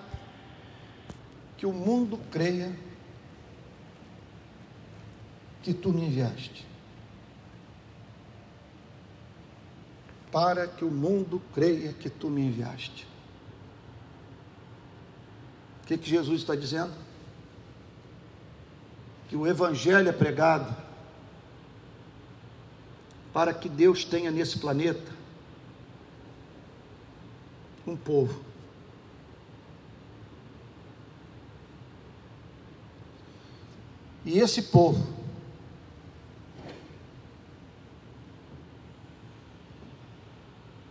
[1.57, 2.71] que o mundo creia
[5.63, 6.65] que tu me enviaste.
[10.31, 13.07] Para que o mundo creia que tu me enviaste.
[15.83, 16.93] O que, que Jesus está dizendo?
[19.27, 20.75] Que o Evangelho é pregado
[23.33, 25.11] para que Deus tenha nesse planeta
[27.85, 28.46] um povo.
[34.27, 35.07] E esse povo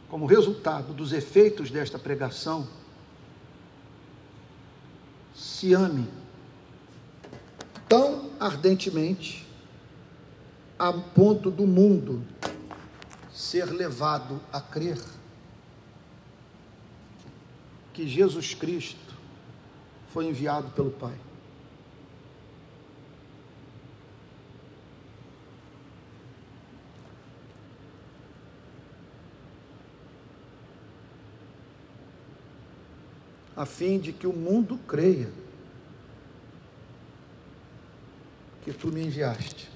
[0.08, 2.66] como resultado dos efeitos desta pregação,
[5.34, 6.08] se ame
[7.86, 9.46] tão ardentemente
[10.78, 12.26] a ponto do mundo
[13.30, 14.98] ser levado a crer
[17.92, 19.14] que Jesus Cristo
[20.10, 21.25] foi enviado pelo Pai.
[33.56, 35.30] A fim de que o mundo creia
[38.62, 39.70] que tu me enviaste.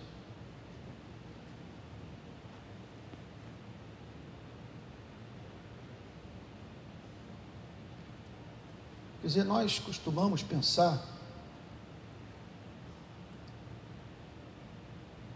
[9.21, 11.01] Quer dizer, nós costumamos pensar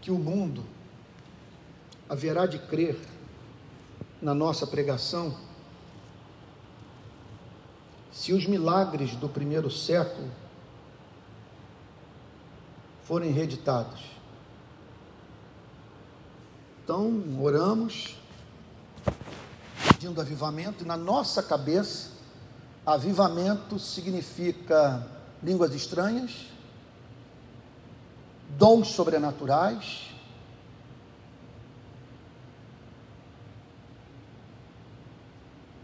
[0.01, 0.65] que o mundo
[2.09, 2.99] haverá de crer
[4.21, 5.35] na nossa pregação
[8.25, 10.31] se os milagres do primeiro século
[13.03, 14.01] forem reeditados.
[16.83, 18.17] Então, oramos,
[19.91, 22.13] pedindo avivamento, e na nossa cabeça,
[22.83, 25.07] Avivamento significa
[25.43, 26.47] línguas estranhas,
[28.57, 30.09] dons sobrenaturais,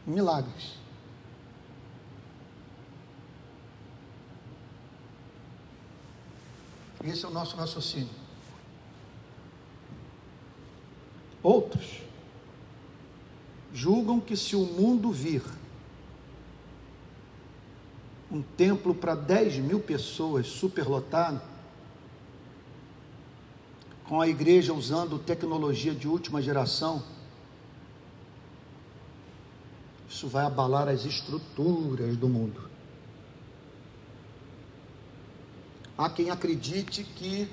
[0.08, 0.81] milagres.
[7.04, 8.10] Esse é o nosso raciocínio.
[11.42, 12.02] Outros
[13.74, 15.42] julgam que se o mundo vir
[18.32, 21.42] um templo para 10 mil pessoas, superlotado,
[24.08, 27.04] com a igreja usando tecnologia de última geração,
[30.08, 32.71] isso vai abalar as estruturas do mundo.
[36.02, 37.48] Há quem acredite que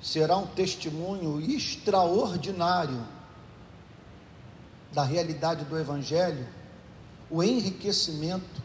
[0.00, 3.06] será um testemunho extraordinário
[4.92, 6.44] da realidade do Evangelho,
[7.30, 8.60] o enriquecimento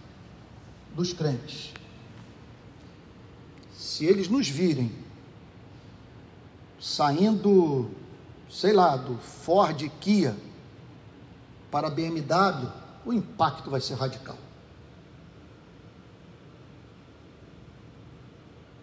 [0.95, 1.71] dos crentes.
[3.75, 4.91] Se eles nos virem
[6.81, 7.91] saindo,
[8.49, 10.35] sei lá, do Ford Kia
[11.69, 12.71] para BMW,
[13.05, 14.46] o impacto vai ser radical.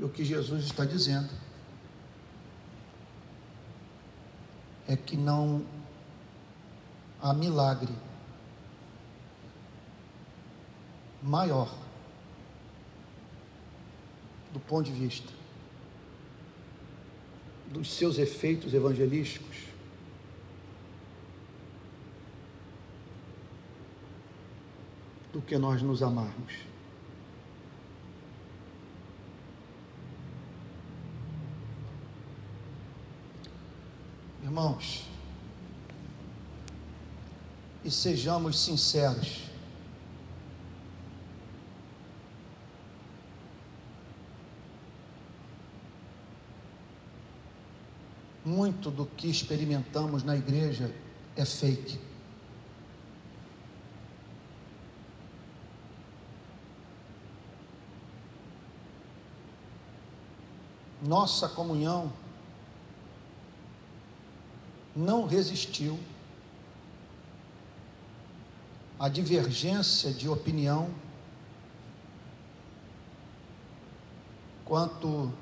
[0.00, 1.30] o que Jesus está dizendo
[4.88, 5.64] é que não
[7.20, 7.92] há milagre
[11.22, 11.74] maior
[14.52, 15.32] do ponto de vista
[17.72, 19.64] dos seus efeitos evangelísticos
[25.32, 26.73] do que nós nos amarmos.
[34.54, 35.02] Irmãos,
[37.84, 39.50] e sejamos sinceros.
[48.44, 50.94] Muito do que experimentamos na igreja
[51.34, 51.98] é fake.
[61.02, 62.12] Nossa comunhão
[64.94, 65.98] não resistiu
[68.98, 70.88] à divergência de opinião
[74.64, 75.32] quanto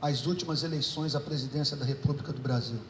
[0.00, 2.80] às últimas eleições à presidência da República do Brasil.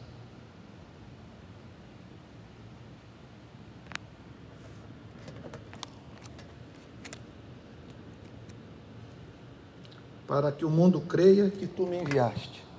[10.25, 12.70] Para que o mundo creia que tu me enviaste.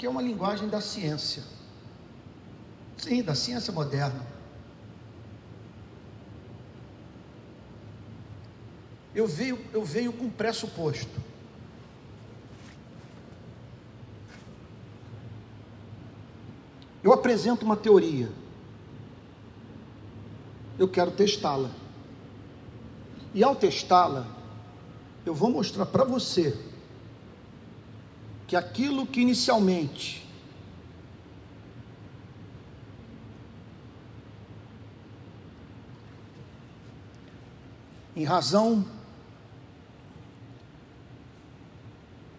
[0.00, 1.42] Aqui é uma linguagem da ciência.
[2.96, 4.26] Sim, da ciência moderna.
[9.14, 11.20] Eu venho, eu venho com pressuposto.
[17.04, 18.32] Eu apresento uma teoria.
[20.78, 21.70] Eu quero testá-la.
[23.34, 24.26] E ao testá-la,
[25.26, 26.69] eu vou mostrar para você
[28.50, 30.26] que aquilo que inicialmente
[38.16, 38.84] em razão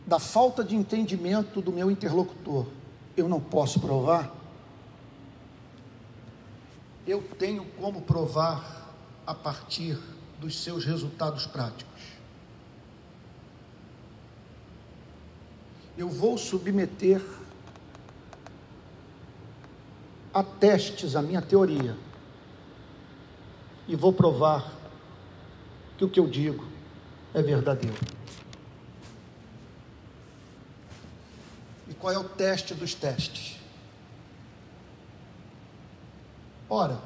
[0.05, 2.67] da falta de entendimento do meu interlocutor,
[3.15, 4.35] eu não posso provar,
[7.07, 8.93] eu tenho como provar
[9.25, 9.97] a partir
[10.41, 12.01] dos seus resultados práticos.
[15.97, 17.21] Eu vou submeter
[20.33, 21.97] a testes a minha teoria
[23.87, 24.71] e vou provar
[25.97, 26.65] que o que eu digo
[27.33, 27.97] é verdadeiro.
[31.87, 33.59] E qual é o teste dos testes?
[36.69, 36.97] Ora,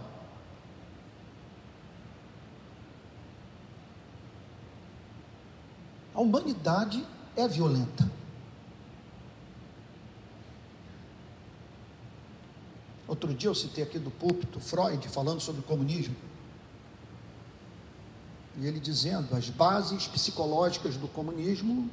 [6.14, 7.04] a humanidade
[7.36, 8.08] é violenta.
[13.16, 16.14] Outro dia eu citei aqui do púlpito Freud falando sobre comunismo.
[18.58, 21.90] E ele dizendo as bases psicológicas do comunismo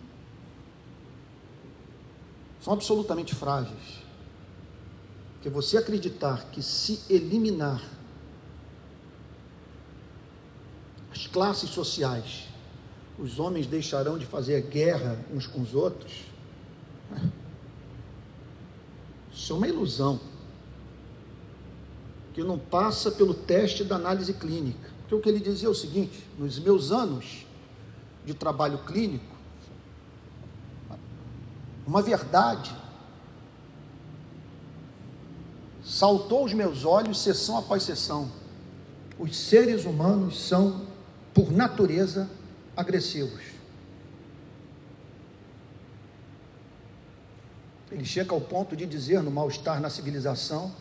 [2.60, 4.02] são absolutamente frágeis.
[5.34, 7.80] Porque você acreditar que se eliminar
[11.12, 12.48] as classes sociais,
[13.16, 16.24] os homens deixarão de fazer guerra uns com os outros,
[19.32, 20.31] isso é uma ilusão
[22.32, 24.90] que não passa pelo teste da análise clínica.
[25.06, 27.46] Então, o que ele dizia é o seguinte: nos meus anos
[28.24, 29.24] de trabalho clínico,
[31.86, 32.74] uma verdade
[35.84, 38.30] saltou aos meus olhos sessão após sessão.
[39.18, 40.86] Os seres humanos são,
[41.34, 42.30] por natureza,
[42.76, 43.42] agressivos.
[47.90, 50.72] Ele chega ao ponto de dizer no mal-estar na civilização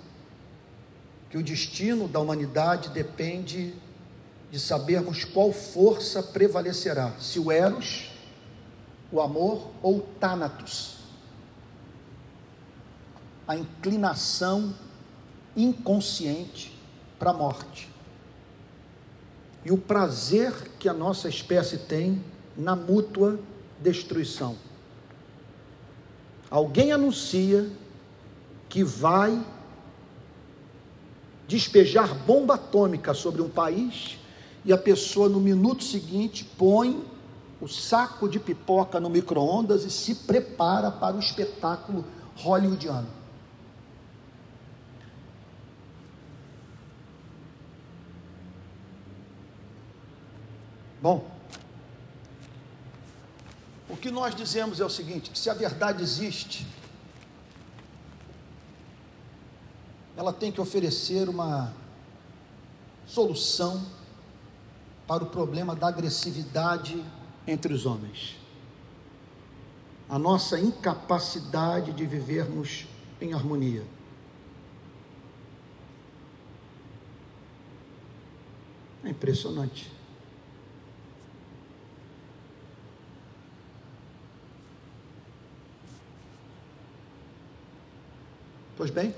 [1.32, 3.74] que o destino da humanidade depende
[4.52, 8.12] de sabermos qual força prevalecerá, se o Eros,
[9.10, 10.98] o amor ou o Thanatos.
[13.48, 14.76] A inclinação
[15.56, 16.78] inconsciente
[17.18, 17.90] para a morte.
[19.64, 22.22] E o prazer que a nossa espécie tem
[22.58, 23.40] na mútua
[23.80, 24.58] destruição.
[26.50, 27.70] Alguém anuncia
[28.68, 29.42] que vai
[31.52, 34.18] despejar bomba atômica sobre um país
[34.64, 37.04] e a pessoa no minuto seguinte põe
[37.60, 42.06] o saco de pipoca no micro-ondas e se prepara para o espetáculo
[42.38, 43.08] hollywoodiano.
[51.02, 51.26] Bom,
[53.92, 56.66] O que nós dizemos é o seguinte: se a verdade existe,
[60.16, 61.74] ela tem que oferecer uma
[63.06, 63.86] solução
[65.08, 67.04] para o problema da agressividade
[67.48, 68.38] entre os homens.
[70.10, 72.86] A nossa incapacidade de vivermos
[73.20, 73.86] em harmonia.
[79.04, 79.92] É impressionante.
[88.78, 89.14] Pois bem,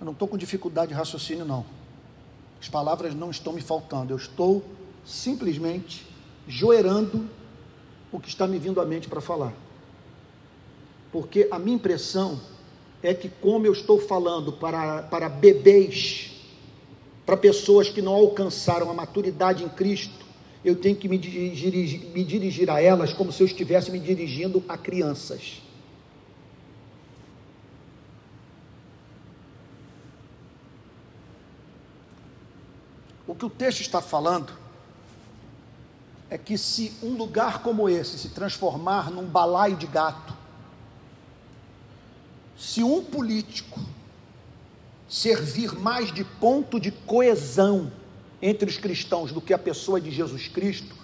[0.00, 1.64] eu não estou com dificuldade de raciocínio, não.
[2.60, 4.64] As palavras não estão me faltando, eu estou
[5.04, 6.06] simplesmente
[6.48, 7.28] joerando
[8.10, 9.52] o que está me vindo à mente para falar.
[11.12, 12.40] Porque a minha impressão
[13.02, 16.32] é que, como eu estou falando para, para bebês,
[17.24, 20.26] para pessoas que não alcançaram a maturidade em Cristo,
[20.64, 24.62] eu tenho que me dirigir, me dirigir a elas como se eu estivesse me dirigindo
[24.68, 25.62] a crianças.
[33.36, 34.52] Que o texto está falando
[36.28, 40.34] é que se um lugar como esse se transformar num balaio de gato,
[42.56, 43.78] se um político
[45.08, 47.92] servir mais de ponto de coesão
[48.42, 50.94] entre os cristãos do que a pessoa de Jesus Cristo,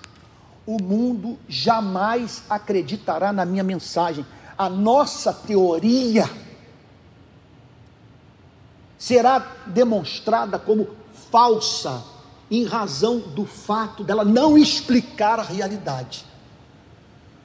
[0.66, 4.24] o mundo jamais acreditará na minha mensagem.
[4.56, 6.28] A nossa teoria
[8.98, 10.88] será demonstrada como
[11.30, 12.11] falsa
[12.52, 16.24] em razão do fato dela não explicar a realidade.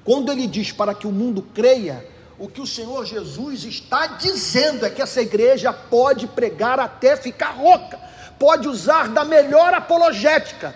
[0.03, 4.85] Quando ele diz para que o mundo creia, o que o Senhor Jesus está dizendo
[4.85, 8.07] é que essa igreja pode pregar até ficar rouca
[8.39, 10.75] pode usar da melhor apologética,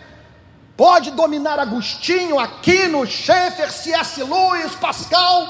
[0.75, 4.23] pode dominar Agostinho, Aquino, Schaeffer, C.S.
[4.23, 5.47] Lewis, Pascal,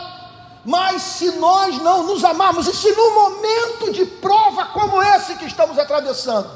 [0.66, 5.46] mas se nós não nos amarmos, e se no momento de prova como esse que
[5.46, 6.50] estamos atravessando,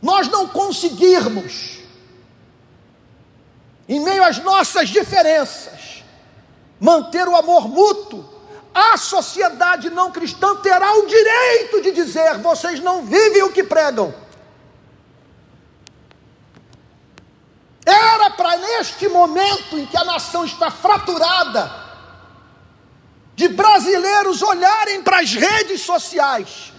[0.00, 1.78] nós não conseguirmos,
[3.88, 6.04] em meio às nossas diferenças,
[6.80, 8.24] manter o amor mútuo,
[8.74, 14.14] a sociedade não cristã terá o direito de dizer: vocês não vivem o que pregam.
[17.86, 21.72] Era para neste momento em que a nação está fraturada,
[23.34, 26.72] de brasileiros olharem para as redes sociais,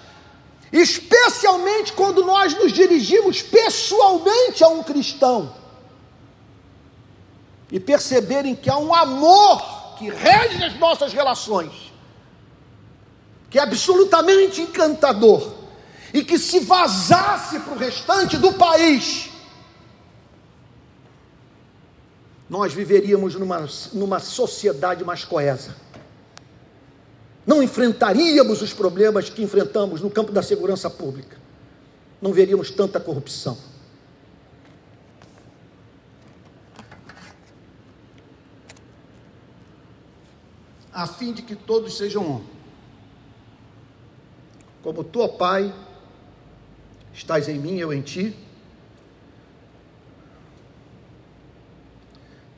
[0.72, 5.54] especialmente quando nós nos dirigimos pessoalmente a um cristão,
[7.72, 11.92] e perceberem que há um amor que rege as nossas relações,
[13.50, 15.54] que é absolutamente encantador,
[16.14, 19.30] e que se vazasse para o restante do país,
[22.50, 25.76] nós viveríamos numa, numa sociedade mais coesa.
[27.48, 31.38] Não enfrentaríamos os problemas que enfrentamos no campo da segurança pública.
[32.22, 33.58] Não veríamos tanta corrupção.
[40.92, 42.44] A fim de que todos sejam um.
[44.84, 45.74] Como tu, ó Pai,
[47.14, 48.36] estás em mim, eu em ti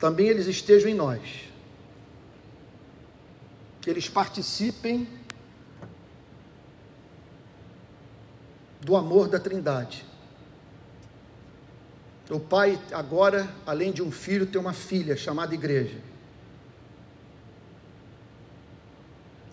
[0.00, 1.49] também eles estejam em nós.
[3.80, 5.08] Que eles participem
[8.80, 10.04] do amor da Trindade.
[12.30, 15.98] O pai, agora, além de um filho, tem uma filha chamada igreja.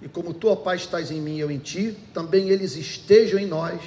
[0.01, 3.39] E como tu, ó Pai, estás em mim e eu em ti, também eles estejam
[3.39, 3.81] em nós,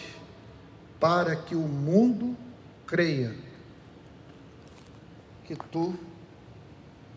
[0.98, 2.36] para que o mundo
[2.84, 3.34] creia
[5.44, 5.94] que tu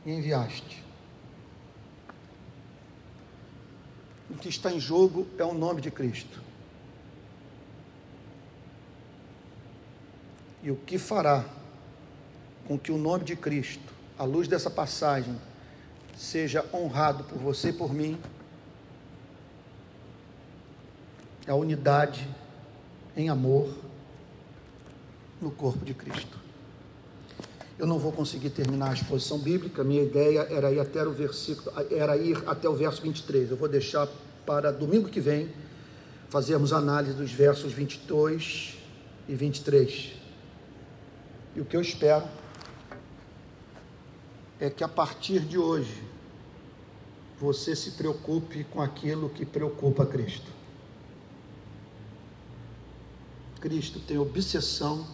[0.05, 0.82] enviaste.
[4.33, 6.41] O que está em jogo é o nome de Cristo.
[10.63, 11.45] E o que fará
[12.67, 15.39] com que o nome de Cristo, à luz dessa passagem,
[16.17, 18.19] seja honrado por você e por mim,
[21.45, 22.27] é a unidade
[23.15, 23.77] em amor
[25.39, 26.39] no corpo de Cristo.
[27.77, 31.71] Eu não vou conseguir terminar a exposição bíblica, minha ideia era ir até o versículo,
[31.89, 33.51] era ir até o verso 23.
[33.51, 34.07] Eu vou deixar
[34.45, 35.49] para domingo que vem
[36.29, 38.77] fazermos análise dos versos 22
[39.27, 40.13] e 23.
[41.55, 42.25] E o que eu espero
[44.59, 46.03] é que a partir de hoje
[47.39, 50.49] você se preocupe com aquilo que preocupa Cristo.
[53.59, 55.05] Cristo tem obsessão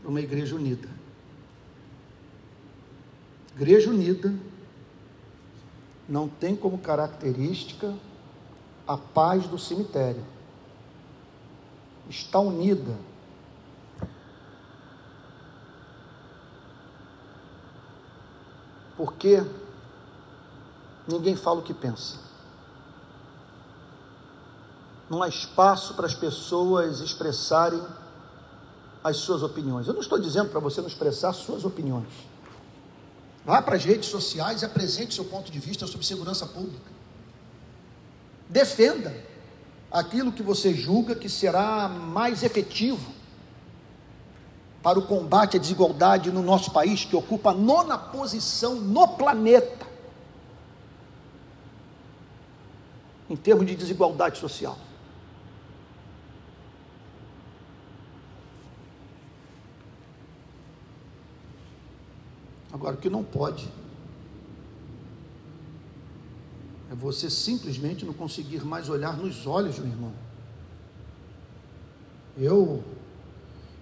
[0.00, 0.97] para uma igreja unida.
[3.58, 4.32] Igreja unida
[6.08, 7.92] não tem como característica
[8.86, 10.24] a paz do cemitério.
[12.08, 12.96] Está unida.
[18.96, 19.44] Porque
[21.08, 22.20] ninguém fala o que pensa.
[25.10, 27.82] Não há espaço para as pessoas expressarem
[29.02, 29.88] as suas opiniões.
[29.88, 32.27] Eu não estou dizendo para você não expressar suas opiniões.
[33.48, 36.92] Vá para as redes sociais e apresente seu ponto de vista sobre segurança pública.
[38.46, 39.16] Defenda
[39.90, 43.10] aquilo que você julga que será mais efetivo
[44.82, 49.86] para o combate à desigualdade no nosso país, que ocupa a nona posição no planeta
[53.30, 54.76] em termos de desigualdade social.
[62.72, 63.68] Agora, o que não pode
[66.90, 70.12] é você simplesmente não conseguir mais olhar nos olhos do irmão.
[72.36, 72.84] Eu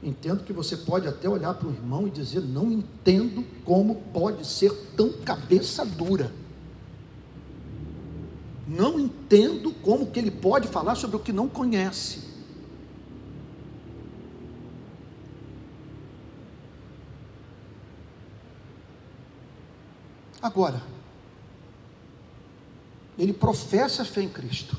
[0.03, 4.47] entendo que você pode até olhar para o irmão e dizer: Não entendo como pode
[4.47, 6.32] ser tão cabeça dura.
[8.66, 12.26] Não entendo como que ele pode falar sobre o que não conhece.
[20.47, 20.80] Agora,
[23.18, 24.76] ele professa a fé em Cristo.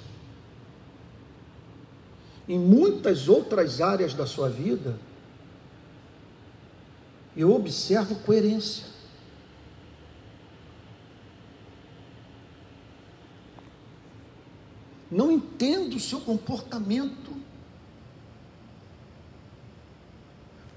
[2.47, 4.97] Em muitas outras áreas da sua vida,
[7.35, 8.85] eu observo coerência.
[15.11, 17.35] Não entendo o seu comportamento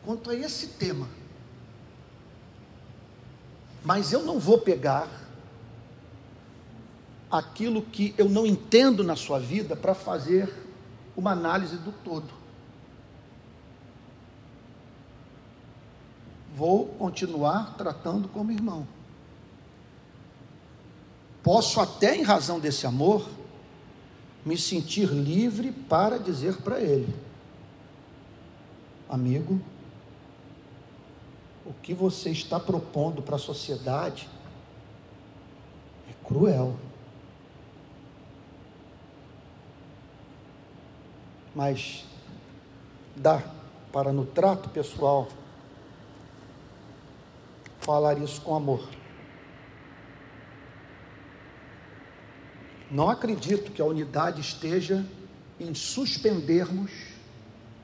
[0.05, 1.20] quanto a esse tema.
[3.85, 5.09] Mas eu não vou pegar
[7.31, 10.53] aquilo que eu não entendo na sua vida para fazer
[11.17, 12.41] uma análise do todo.
[16.55, 18.87] Vou continuar tratando como irmão.
[21.43, 23.27] Posso até em razão desse amor
[24.45, 27.15] me sentir livre para dizer para ele:
[29.09, 29.61] amigo,
[31.71, 34.29] o que você está propondo para a sociedade
[36.09, 36.77] é cruel.
[41.55, 42.05] Mas
[43.15, 43.41] dá
[43.93, 45.29] para no trato pessoal
[47.79, 48.89] falar isso com amor.
[52.91, 55.07] Não acredito que a unidade esteja
[55.61, 56.91] em suspendermos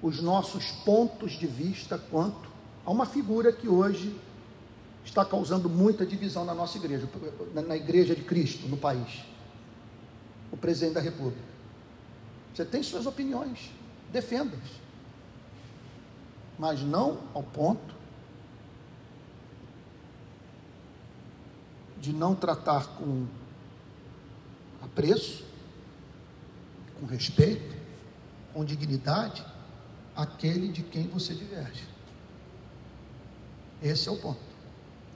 [0.03, 2.46] os nossos pontos de vista quanto
[2.87, 4.17] Há uma figura que hoje
[5.05, 7.09] está causando muita divisão na nossa igreja,
[7.53, 9.25] na igreja de Cristo no país.
[10.53, 11.43] O presidente da República.
[12.55, 13.73] Você tem suas opiniões,
[14.13, 14.71] defenda-as.
[16.57, 17.95] Mas não ao ponto
[22.01, 23.27] de não tratar com
[24.81, 25.45] apreço,
[27.01, 27.77] com respeito,
[28.55, 29.45] com dignidade,
[30.15, 31.96] aquele de quem você diverge.
[33.83, 34.39] Esse é o ponto.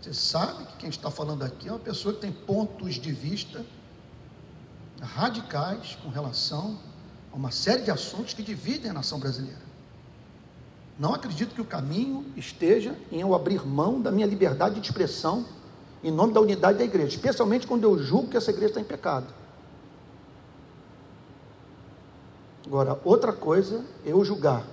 [0.00, 3.64] Você sabe que quem está falando aqui é uma pessoa que tem pontos de vista
[5.00, 6.78] radicais com relação
[7.32, 9.60] a uma série de assuntos que dividem a nação brasileira.
[10.98, 15.46] Não acredito que o caminho esteja em eu abrir mão da minha liberdade de expressão
[16.02, 18.84] em nome da unidade da igreja, especialmente quando eu julgo que essa igreja está em
[18.84, 19.26] pecado.
[22.66, 24.64] Agora, outra coisa é eu julgar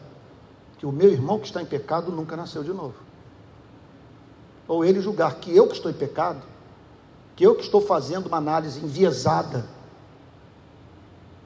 [0.78, 3.07] que o meu irmão que está em pecado nunca nasceu de novo
[4.68, 6.42] ou ele julgar que eu que estou em pecado,
[7.36, 9.66] que eu que estou fazendo uma análise enviesada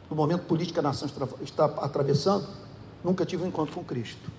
[0.10, 1.08] do momento político que a nação
[1.42, 2.48] está atravessando,
[3.04, 4.30] nunca tive um encontro com Cristo.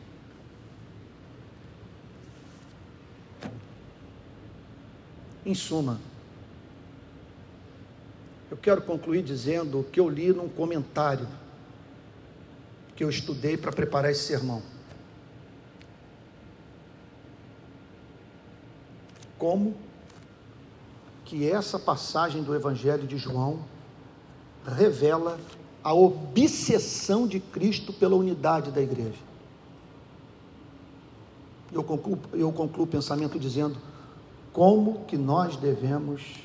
[5.45, 5.99] Em suma,
[8.51, 11.27] eu quero concluir dizendo o que eu li num comentário
[12.95, 14.63] que eu estudei para preparar esse sermão.
[19.43, 19.75] Como
[21.25, 23.59] que essa passagem do Evangelho de João
[24.65, 25.37] revela
[25.83, 29.19] a obsessão de Cristo pela unidade da igreja.
[31.73, 33.77] Eu concluo, eu concluo o pensamento dizendo
[34.53, 36.37] como que nós devemos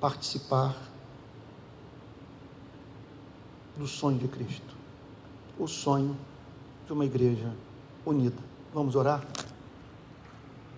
[0.00, 0.76] participar
[3.76, 4.74] do sonho de Cristo.
[5.56, 6.16] O sonho
[6.84, 7.52] de uma igreja
[8.04, 8.42] unida.
[8.72, 9.24] Vamos orar?